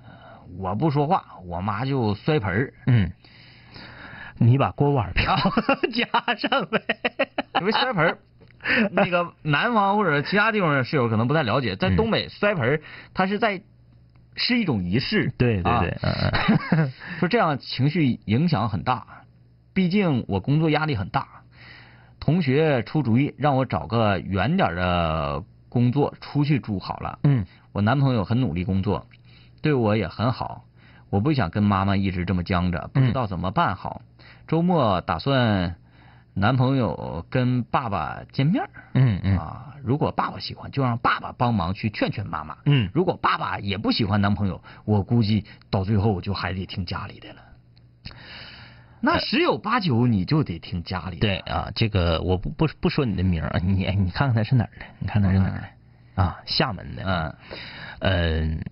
[0.59, 2.73] 我不说话，我妈就摔盆儿。
[2.85, 3.11] 嗯，
[4.37, 5.35] 你把锅碗瓢
[5.91, 6.79] 加上呗。
[7.61, 8.17] 因为摔盆儿，
[8.91, 12.81] 那个南方或者其他地方的室友可能不太了解，在嗯东北摔盆儿，
[13.15, 13.59] 它是在
[14.35, 15.27] 是一种仪式。
[15.27, 19.05] 啊对对对， 说这样情绪影响很大，
[19.73, 21.27] 毕竟我工作压力很大。
[22.19, 27.19] 同学出主意让我找个远点的工作出去住好了。
[27.23, 29.07] 嗯我男朋友很努力工作，
[29.61, 30.65] 对我也很好。
[31.09, 34.01] 我不想跟妈妈一直这么僵着，不知道怎么办好。
[34.47, 35.75] 周末打算
[36.35, 42.57] 男朋友跟爸爸见面儿嗯嗯啊，如果爸爸喜欢，就让爸爸帮忙去劝劝妈妈。
[42.65, 47.41] 嗯如果爸爸也不喜欢男朋友，我估计到最后就还得听家里的了。
[48.99, 51.27] 那十有八九你就得听家里的。
[51.27, 54.85] 对啊，这个我不不不说你的名儿，你你看看他是哪儿的？
[54.99, 55.61] 你看他是哪儿
[56.15, 56.23] 的？
[56.23, 57.03] 啊，厦门的。
[57.03, 57.35] 嗯
[57.99, 58.65] 嗯，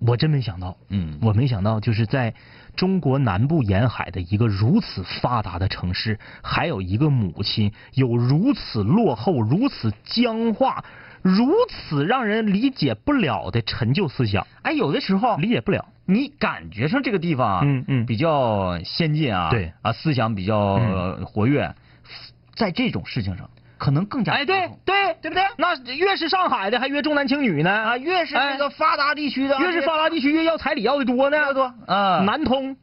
[0.00, 2.34] 我真没想到，嗯我没想到，就是在
[2.76, 10.84] 中国南部沿海的一个如此发达的城市，还有一个母亲有如此落后、如此僵化、
[11.22, 15.86] 如此让人理解不了的陈旧思想，哎，有的时候理解不了。
[16.06, 18.06] 你感觉上这个地方啊，嗯嗯。
[18.06, 19.72] 比较先进啊，对。
[19.80, 21.74] 啊，思想比较、呃活跃，
[22.54, 23.48] 在这种事情上
[23.78, 25.42] 可能更加哎，对对对不对？
[25.56, 31.52] 那越是上海的，还越重男轻女呢啊，越是哎这个发达地区的，越是发达地区，越要彩礼要的多呢。
[31.52, 32.76] 多啊，南通，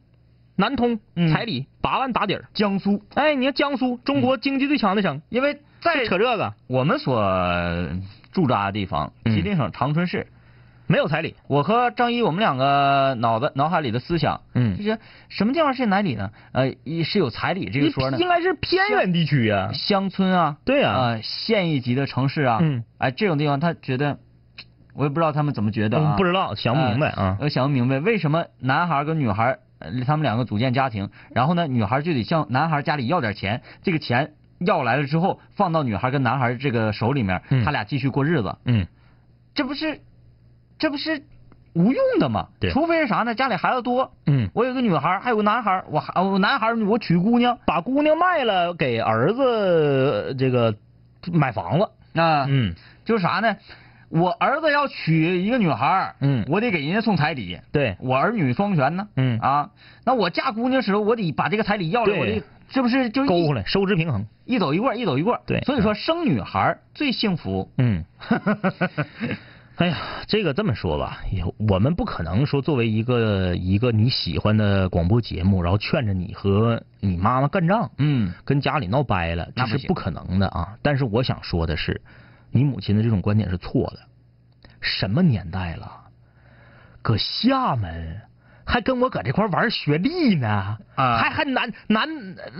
[0.56, 1.32] 南通嗯。
[1.32, 2.44] 彩礼八万打底儿。
[2.54, 6.52] 江苏，哎，你看江苏，中国经济最强的省，因为在扯这个。
[6.68, 7.22] 我们所
[8.32, 10.26] 驻扎的地方，嗯吉林省长春市，
[10.86, 11.34] 没有彩礼。
[11.48, 14.76] 我和张一我们两个脑子脑海里的思想，嗯。
[14.76, 16.30] 就是什么地方是彩礼呢？
[16.52, 24.18] 呃，一是有彩礼这个说呢，应该是偏远地区呀、乡村啊，对呀呃，县一级的城市啊，嗯，哎，这种地方他觉得，
[24.94, 27.36] 我也不知道他们怎么觉得啊，嗯不知道，想不明白啊。
[27.40, 37.64] 我想不明白为什么男孩跟女孩，呃他们两个组建家庭，然后呢，女孩就得向男孩家里要点钱，这个钱要来了之后，放到女孩跟男孩这个手里面，嗯。
[37.64, 38.86] 他俩继续过日子，嗯，
[39.54, 40.00] 这不是，
[40.82, 41.22] 这不是
[41.74, 42.48] 无用的吗？
[42.58, 42.72] 对。
[42.72, 43.36] 除非是啥呢？
[43.36, 47.56] 家里孩子多，嗯，我有个女孩，还有个男孩，我还我男孩我娶姑娘。
[47.64, 50.74] 把姑娘卖了，给儿子呃这个
[51.32, 51.88] 买房子。
[52.20, 52.74] 啊，嗯，
[53.04, 53.56] 就是啥呢？
[54.08, 56.44] 我儿子要娶一个女孩，嗯。
[56.48, 59.38] 我得给人家送彩礼，对，我儿女双全呢，嗯。
[59.38, 59.70] 啊，
[60.04, 62.18] 那我嫁姑娘时候，我得把这个彩礼要来，对。
[62.18, 64.26] 我得这不是就勾回来，收支平衡。
[64.46, 65.60] 一走一过，一走一过，对。
[65.60, 68.04] 所以说生女孩最幸福，嗯，
[69.82, 80.76] 哎呀，这个这么说吧，也我们不可能说作为一个一个你喜欢的广播节目，然后劝着你和你妈妈干仗，嗯跟家里闹掰了，那是不可能的啊。
[80.82, 82.00] 但是我想说的是，
[82.52, 83.98] 你母亲的这种观点是错的。
[84.80, 85.90] 什么年代了，
[87.02, 88.20] 搁厦门
[88.64, 90.78] 还跟我搁这块玩学历呢？
[90.94, 92.08] 啊还还男男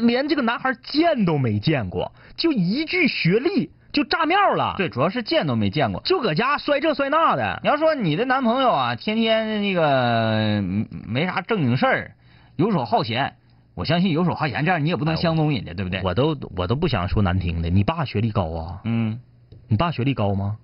[0.09, 6.01] 连这个男孩见都没见过，就一句学历就炸庙了。，对，主要是见都没见过。
[6.03, 7.61] 就搁家摔这摔那的。
[7.63, 12.15] 你要说你的男朋友啊，天天那个嗯没啥正经事儿，
[12.57, 13.37] 游手好闲，
[13.75, 16.01] 我相信游手好闲这样你也不能相中人家，对不对？
[16.03, 18.81] 我都我都不想说难听的，你爸学历高啊？
[18.85, 19.21] 嗯，
[19.69, 20.57] 你爸学历高吗？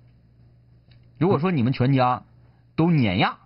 [1.17, 2.23] 如果说你们全家
[2.75, 3.37] 都碾压，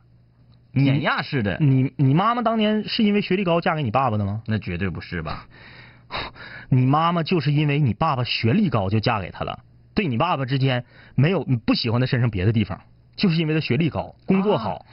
[0.71, 4.43] 碾压式的，你你妈妈当年是因为学历高嫁给你爸爸的吗？
[4.47, 5.45] 那绝对不是吧？
[6.69, 9.59] 你妈妈就是因为你爸爸学历高就嫁给他了，
[9.93, 10.85] 对你爸爸之间
[11.15, 12.81] 没有你不喜欢他身上别的地方，
[13.15, 14.85] 就是因为他学历高，工作好。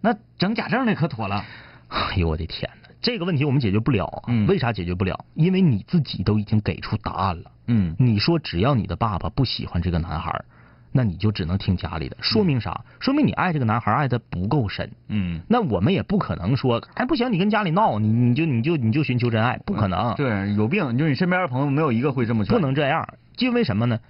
[0.00, 1.44] 那整假证那可妥了。
[1.88, 4.22] 哎呦我的天哪，这个问题我们解决不了啊！
[4.28, 5.24] 嗯为啥解决不了？
[5.34, 7.50] 因为你自己都已经给出答案了。
[7.68, 10.44] 嗯你说只要你的爸爸不喜欢这个男孩，
[10.92, 12.84] 那你就只能听家里的，说明啥？
[13.00, 14.90] 说明你爱这个男孩爱的不够深。
[15.08, 22.60] 嗯，那我们也不可能说，哎，不行，你跟家里闹，你你就你就你就寻求真爱，不可能，对，有病，就是你身边的朋友没有一个会这么劝不。
[22.60, 23.06] 能这样。
[23.38, 24.00] 因为什么呢？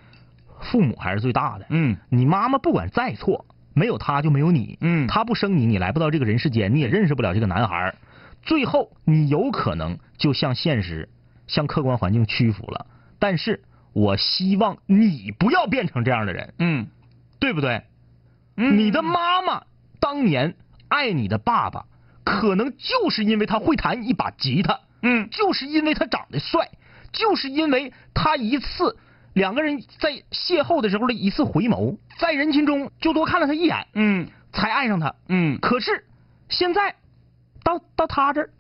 [0.61, 1.67] 父母还是最大的。
[1.71, 4.79] 嗯你妈妈不管再错，没有她就没有你。
[4.81, 7.95] 嗯她不生你，你来不到这个人世间，你也认识不了这个男孩。
[8.43, 11.09] 最后，你有可能就向现实、
[11.47, 12.87] 向客观环境屈服了。
[13.19, 16.87] 但是我希望你不要变成这样的人，嗯
[17.41, 17.83] 对不对？
[18.57, 19.65] 嗯你的妈妈
[20.01, 20.55] 当年
[20.89, 21.87] 爱你的爸爸，
[22.25, 26.71] 可能就是因为他会弹一把吉他，嗯就是因为他长得帅，
[27.13, 28.97] 就是因为他一次
[29.37, 35.15] 两个人在邂逅的时候的一次回眸，在人群中就多看了他一眼，嗯才爱上他。
[35.29, 36.07] 嗯可是
[36.49, 36.95] 现在
[37.63, 38.51] 到到他这儿，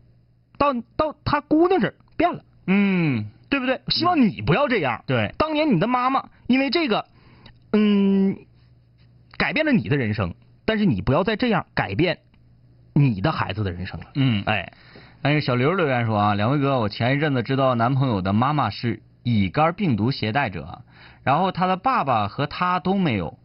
[0.58, 3.80] 到到他姑娘这儿变了，嗯，对不对？
[3.88, 5.02] 希望你不要这样。
[5.06, 7.06] 对，当年你的妈妈因为这个，
[7.72, 8.36] 嗯，
[9.38, 10.34] 改变了你的人生，
[10.66, 12.18] 但是你不要再这样改变
[12.92, 14.06] 你的孩子的人生了。
[14.14, 14.74] 嗯哎，
[15.22, 20.82] 但是小刘留言说啊，两位哥，我前一阵子知道男朋友的妈妈是乙肝病毒携带者，
[21.24, 23.36] 然后他的爸爸和他都没有，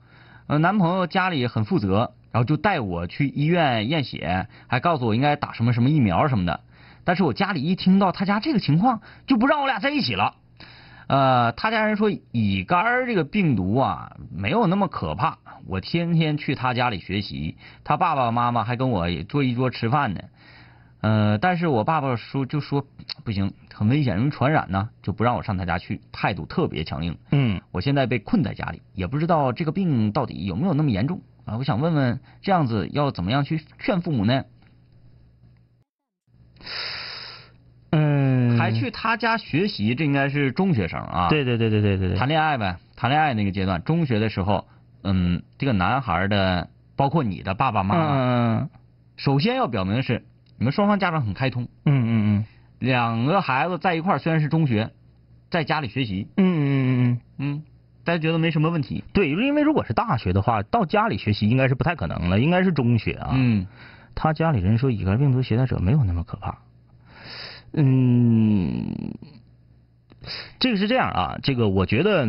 [0.45, 6.59] 呃，男朋友家里很负责，然后就带我去医院验血，还告诉我应该打什么什么疫苗什么的。
[7.03, 10.35] 但是我家里一听到他家这个情况，就不让我俩在一起了。
[11.07, 20.21] 呃，他家人说乙肝这个病毒啊没有那么可怕，我天天去他家里学习，他爸爸妈妈还跟我坐一桌吃饭呢。
[21.01, 22.85] 呃，但是我爸爸说就说
[23.23, 27.17] 不行，很危险，容易传染呢，就不让我上他家去，态度特别强硬。
[27.31, 31.57] 嗯，我现在被困在家里，也不知道这个病到底有没有那么严重啊！
[31.57, 34.43] 我想问问，这样子要怎么样去劝父母呢？
[37.89, 41.29] 嗯，还去他家学习，这应该是中学生啊。
[41.29, 44.67] 对对对对对对对，谈恋爱呗，谈恋爱那个阶段，中学的时候，
[45.01, 48.69] 嗯，这个男孩的，包括你的爸爸妈妈，嗯
[49.17, 50.23] 首先要表明的是，
[50.61, 52.45] 你们双方家长很开通，嗯嗯嗯
[52.77, 54.91] 两个孩子在一块儿虽然是中学，
[55.49, 57.63] 在家里学习，嗯嗯嗯嗯嗯，嗯，
[58.03, 59.03] 大家觉得没什么问题。
[59.11, 63.31] 对，因为如果是大学的话，到家里学习应该是不太可能了，应该是中学啊。
[63.33, 63.65] 嗯
[64.13, 66.59] 他家里人说乙肝病毒携带者没有那么可怕。
[67.73, 69.15] 嗯，
[70.59, 72.27] 这个是这样啊，这个我觉得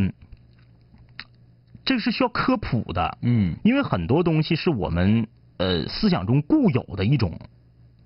[1.85, 5.27] 这个是需要科普的，嗯因为很多东西是我们
[5.59, 7.39] 呃思想中固有的一种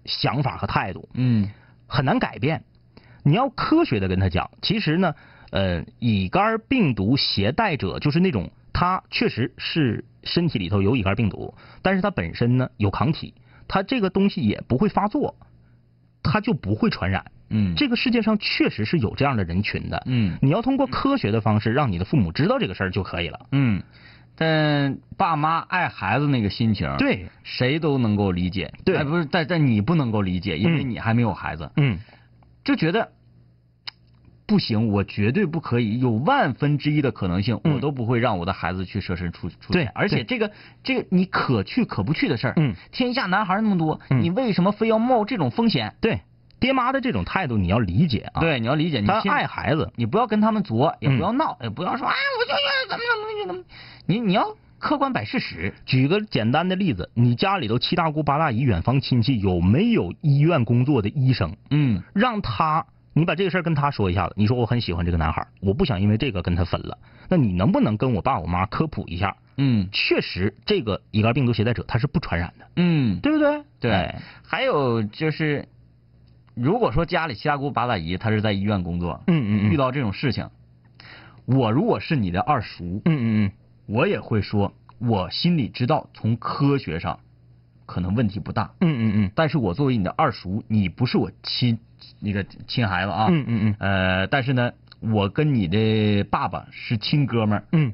[0.07, 1.51] 想法和态度，嗯
[1.87, 2.65] 很难改变。
[3.23, 5.15] 你要科学的跟他讲，其实呢，
[5.51, 13.35] 呃，乙肝病毒携带者就是那种他确实是身体里头有乙肝病毒，但是他本身呢有抗体，
[13.67, 15.35] 他这个东西也不会发作，
[16.23, 17.25] 他就不会传染。
[17.49, 20.03] 嗯，这个世界上确实是有这样的人群的。
[20.07, 23.47] 嗯你要通过科学的方式让你的父母知道这个事儿就可以了。
[23.53, 23.83] 嗯，
[24.37, 28.73] 但爸妈爱孩子那个心情，，对，谁都能够理解。
[28.85, 28.97] 对。
[28.97, 31.99] 哎，不是，但但你不能够理解，因为嗯你还没有孩子，嗯。
[32.65, 33.13] 就觉得
[34.47, 37.75] 不行，我绝对不可以，有万分之一的可能性，嗯。
[37.75, 39.87] 我都不会让我的孩子去设身处处对。
[39.87, 44.23] 而且这个这个你可去可不去的事儿，嗯，天下男孩那么多，嗯。
[44.23, 45.95] 你为什么非要冒这种风险？
[46.01, 46.21] 对，
[46.59, 49.91] 爹妈的这种态度你要理解啊。，对，你要理解，你他爱孩子。
[49.97, 53.65] 你不要跟他们作，也嗯不要闹，也不要说哎，我就要怎么怎么怎么，
[54.07, 55.75] 你你要客观摆事实。
[55.85, 61.57] 举个简单的例子，你家里头七大姑八大姨、远房亲戚有没有医院工作的医生？
[61.71, 64.35] 嗯让他，你把这个事儿跟他说一下子。
[64.37, 66.99] 你说我很喜欢这个男孩，我不想因为这个跟他分了。
[67.29, 69.37] 那你能不能跟我爸我妈科普一下？
[69.59, 73.63] 嗯确实，这个乙肝病毒携带者他是不传染的，嗯，对不对？
[73.81, 74.21] 对哎。
[74.47, 75.67] 还有就是，
[76.57, 80.49] 如果说家里七大姑八大姨他是在医院工作，嗯嗯嗯，遇到这种事情，
[81.45, 83.53] 我如果是你的二叔，嗯嗯嗯，
[83.85, 87.21] 我也会说，我心里知道从科学上
[87.85, 89.31] 可能问题不大，嗯嗯嗯。
[89.35, 91.79] 但是我作为你的二叔，你不是我亲
[92.21, 93.77] 那个亲孩子啊，嗯嗯嗯。
[93.79, 97.93] 呃，但是呢，我跟你的爸爸是亲哥们儿，嗯。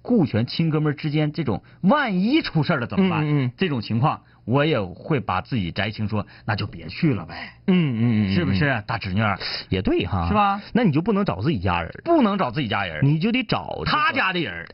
[0.00, 3.26] 顾全亲哥们儿之间这种万一出事儿了怎么办？
[3.28, 3.52] 嗯。
[3.58, 8.82] 这种情况，我也会把自己摘清说，那就别去了呗，嗯嗯嗯，是不是？
[8.86, 9.20] 大侄女
[9.68, 10.60] 也对哈，是吧？
[10.72, 13.90] 那你就不能找自己家人，不能找自己家人，你就得找这个。
[13.90, 14.66] 他家的人。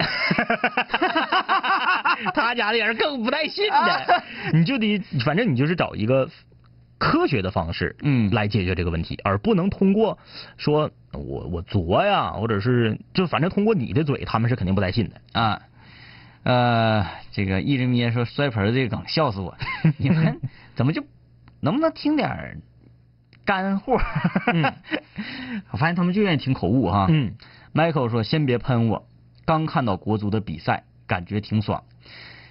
[2.33, 4.23] 他家的人更不带信的，
[4.53, 6.29] 你就得，反正你就是找一个
[6.99, 8.31] 科学的方式，嗯。
[8.31, 10.19] 来解决这个问题，而不能通过
[10.57, 15.41] 说我我作呀，或者是就反正通过你的嘴，他们是肯定不带信的。
[15.41, 15.61] 啊，
[16.45, 19.57] 呃，这个一直咩说摔盆儿这个梗笑死我，
[19.99, 20.41] 你们
[20.77, 21.05] 怎么就
[21.61, 22.61] 能不能听点
[23.45, 23.95] 干货？
[25.71, 27.07] 我发现他们就愿意听口误哈。
[27.11, 27.35] 嗯
[27.75, 29.09] Michael 说：“先别喷我，
[29.45, 31.83] 刚看到国足的比赛，感觉挺爽。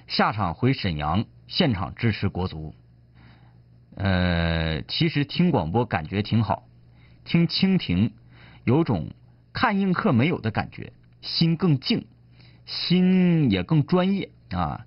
[0.05, 2.75] 下场回沈阳，现场支持国足。
[3.95, 6.67] 呃，其实听广播感觉挺好，
[7.23, 8.11] 听蜻蜓
[8.65, 9.11] 有种
[9.53, 10.91] 看映客没有的感觉，
[11.21, 12.05] 心更静，
[12.65, 14.85] 心也更专业啊。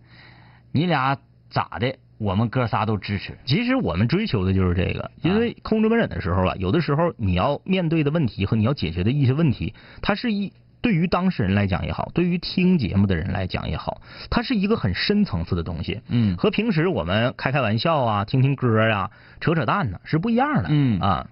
[0.73, 1.19] 你俩
[1.51, 1.97] 咋的？
[2.19, 3.37] 我们哥仨都支持。
[3.45, 10.51] 其实我们追求的就是这个，因为控制门诊的时候啊，有的时候你要面对的问题和你要解决的一些问题，它是一
[10.81, 14.01] 对于当事人来讲也好，对于听节目的人来讲也好，
[14.31, 19.11] 它是一个很深层次的东西，嗯和平时我们开开玩笑啊、听听歌啊、
[19.43, 21.29] 扯扯淡呢是不一样的，嗯啊，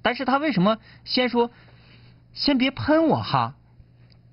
[0.00, 1.50] 但是他为什么先说，
[2.34, 3.56] 先别喷我哈？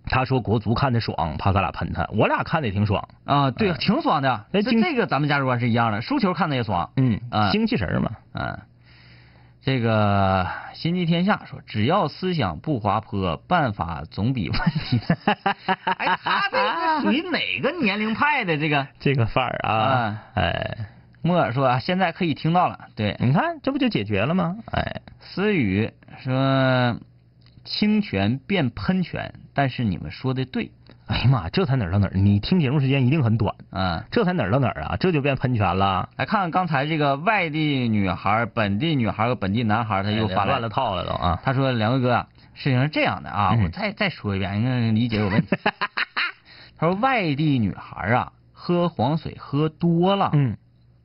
[0.09, 4.45] 他说国足看的爽，怕咱俩喷他，我俩看的也挺爽，啊，对，挺爽的。
[4.51, 6.89] 这哎今这个咱们价值观是一样的，输球看的也爽。
[6.95, 8.59] 嗯啊精气神嘛，嗯，
[9.61, 14.99] 这个心系天下说，只要思想不滑坡，办法总比问题。
[15.85, 18.57] 哎，他这是属于哪个年龄派的？
[18.57, 20.77] 这个 这个范儿啊啊，哎，
[21.21, 22.79] 莫尔说啊，现在可以听到了。
[22.95, 24.55] 对，你看这不就解决了吗？
[24.71, 25.91] 哎，思雨
[26.23, 26.97] 说，
[27.67, 30.71] 清泉变喷泉，但是你们说的对
[31.05, 32.11] 哎呀妈，这才哪儿到哪儿？
[32.15, 33.53] 你听节目时间一定很短。
[33.69, 34.05] 啊。
[34.09, 34.95] 这才哪儿到哪儿啊？
[34.97, 41.39] 这就变喷泉了，来看看刚才这个外地女孩、本地女孩和本地男孩，他又发乱了套了都啊！
[41.43, 45.55] 他说：“两位哥啊，事情是这样的啊，嗯我再再说一遍，因为理解有问题。
[46.79, 50.57] 他说外地女孩啊，喝黄水喝多了，嗯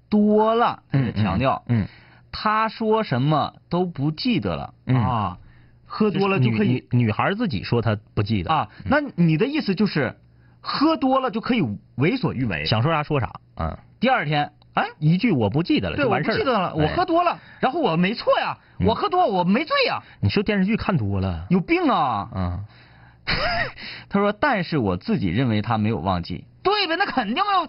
[0.09, 0.83] 多了，
[1.17, 1.87] 强调，嗯，
[2.31, 5.39] 他说什么都不记得了、嗯啊，
[5.95, 8.68] 喝多了就可以女孩自己说她不记得，啊。
[8.86, 10.16] 那你的意思就是，
[10.62, 11.62] 喝多了就可以
[11.97, 12.64] 为所欲为？
[12.64, 22.30] 想说啥说啥，嗯，第二天，哎，一句我不记得了对，我就完事儿不记得了，我哎喝多了，然后我没错呀，嗯我喝多我没醉呀，你说电视剧看多了，有病啊！
[22.34, 22.64] 嗯，
[24.09, 26.47] 他说：“但是我自己认为他没有忘记。
[26.62, 27.68] 对呗，那肯定要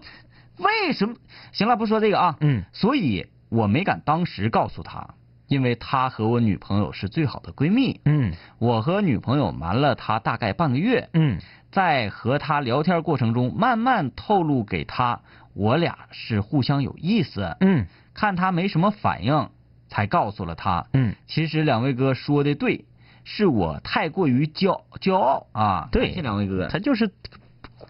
[0.57, 1.15] 为什么？
[1.51, 2.37] 行了，不说这个啊。
[2.39, 5.13] 嗯所以我没敢当时告诉他，
[5.47, 8.01] 因为他和我女朋友是最好的闺蜜。
[8.05, 11.39] 嗯我和女朋友瞒了他大概半个月，嗯
[11.71, 15.21] 在和他聊天过程中，慢慢透露给他，
[15.53, 17.57] 我俩是互相有意思。
[17.59, 19.49] 嗯看他没什么反应，
[19.87, 20.85] 才告诉了他。
[20.93, 22.85] 嗯，其实两位哥说的对，
[23.23, 25.89] 是我太过于骄骄傲啊。
[25.91, 26.67] 对感谢两位哥。
[26.67, 27.11] 他就是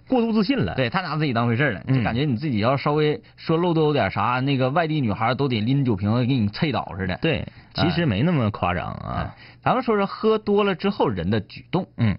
[0.07, 0.75] 过度自信了。
[0.75, 7.17] 对他拿自己当回事儿了，嗯就感觉你自己要稍微说漏兜点啥，那个外地女孩都得拎酒瓶子给你啐倒似的。
[7.21, 12.17] 对，其实没那么夸张啊啊。，咱们说说喝多了之后人的举动，嗯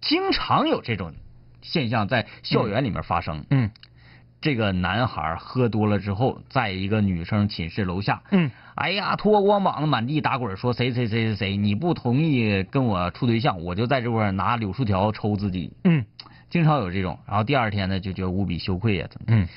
[0.00, 1.12] 经常有这种
[1.62, 3.44] 现象在校园里面发生。
[3.50, 3.70] 嗯
[4.40, 15.72] 这个男孩喝多了之后，在一个女生寝室楼下，嗯哎呀，脱光膀子满地打滚，说谁谁谁谁谁，你不同意跟我处对象，我就在这块儿拿柳树条抽自己。
[15.84, 16.04] 嗯
[16.54, 19.26] 经常有这种，然后第二天呢就觉得无比羞愧呀、怎么？
[19.30, 19.48] 嗯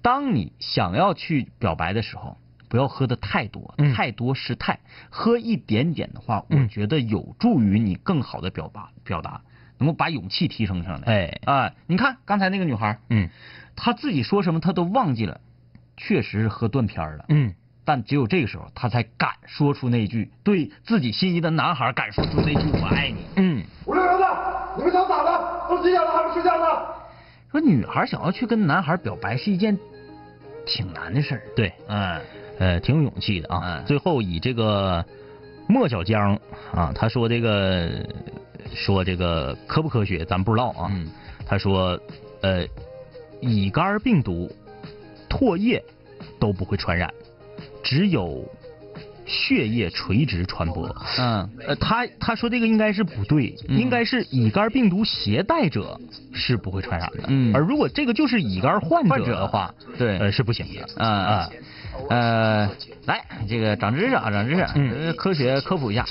[0.00, 2.36] 当你想要去表白的时候，
[2.68, 4.78] 不要喝的太多，嗯太多失态。
[5.10, 9.40] 喝一点点的话，嗯我觉得有助于你更好的表达表达，
[9.78, 11.12] 能够把勇气提升上来。
[11.12, 13.28] 哎啊、你看刚才那个女孩，嗯
[13.74, 15.40] 她自己说什么她都忘记了，
[15.96, 17.24] 确实是喝断片儿了。
[17.28, 23.49] 嗯但只有这个时候，她才敢说出那句对自己心仪的男孩敢说出那句“我爱你嗯
[24.76, 25.68] 你们想咋的？
[25.68, 26.66] 都几点了还不睡觉呢？”。
[27.50, 29.76] 说女孩想要去跟男孩表白是一件
[30.64, 31.42] 挺难的事儿。
[31.56, 32.20] 对，嗯
[32.58, 33.60] 呃，挺有勇气的啊。
[33.64, 35.04] 嗯最后以这个
[35.66, 36.38] 莫小江
[36.72, 37.90] 啊，他说这个
[38.72, 40.88] 说这个科不科学，咱不知道啊。
[40.90, 41.10] 嗯
[41.46, 41.98] 他说，
[42.42, 42.64] 呃，
[43.40, 44.48] 乙肝病毒、
[45.28, 45.82] 唾液
[46.38, 47.12] 都不会传染，
[47.82, 48.44] 只有
[49.30, 50.88] 血液垂直传播。
[51.18, 55.98] 嗯呃，他他说这个应该是不对，嗯应该是乙肝病毒携带者
[56.32, 57.24] 是不会传染的。
[57.28, 61.02] 嗯而如果这个就是乙肝患患者者的话，对呃，是不行的。
[61.02, 61.50] 啊啊，
[62.08, 62.70] 呃，
[63.06, 66.04] 来，这个长知识啊，长知识，嗯呃科学科普一下。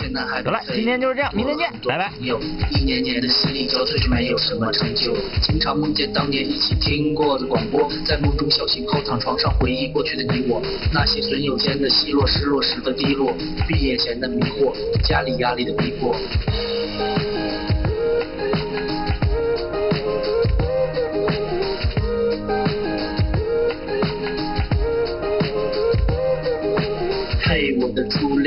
[0.43, 2.11] 得了，今天就是这样，明天见，拜拜。
[2.22, 2.39] 有
[2.72, 5.15] 一年年的心力交瘁，却没有什么成就。
[5.41, 10.61] 经常梦见当年一起听过的广播，在梦中小心后躺床上回忆过去的你我，
[10.93, 13.34] 那些损友间的奚落，失落时的低落，
[13.68, 16.16] 毕业前的迷惑，家里压力的逼迫。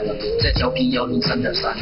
[0.00, 1.76] 了，在调频幺零三点三。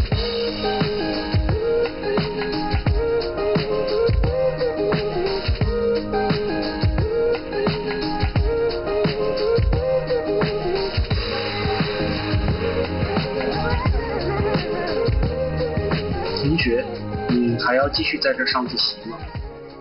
[16.42, 16.84] 同学，
[17.28, 19.16] 你还要继续在这上自习吗？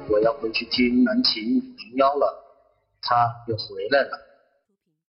[0.08, 2.34] 我要回去听南琴五零幺了，
[3.02, 3.16] 他
[3.48, 4.29] 又回来了。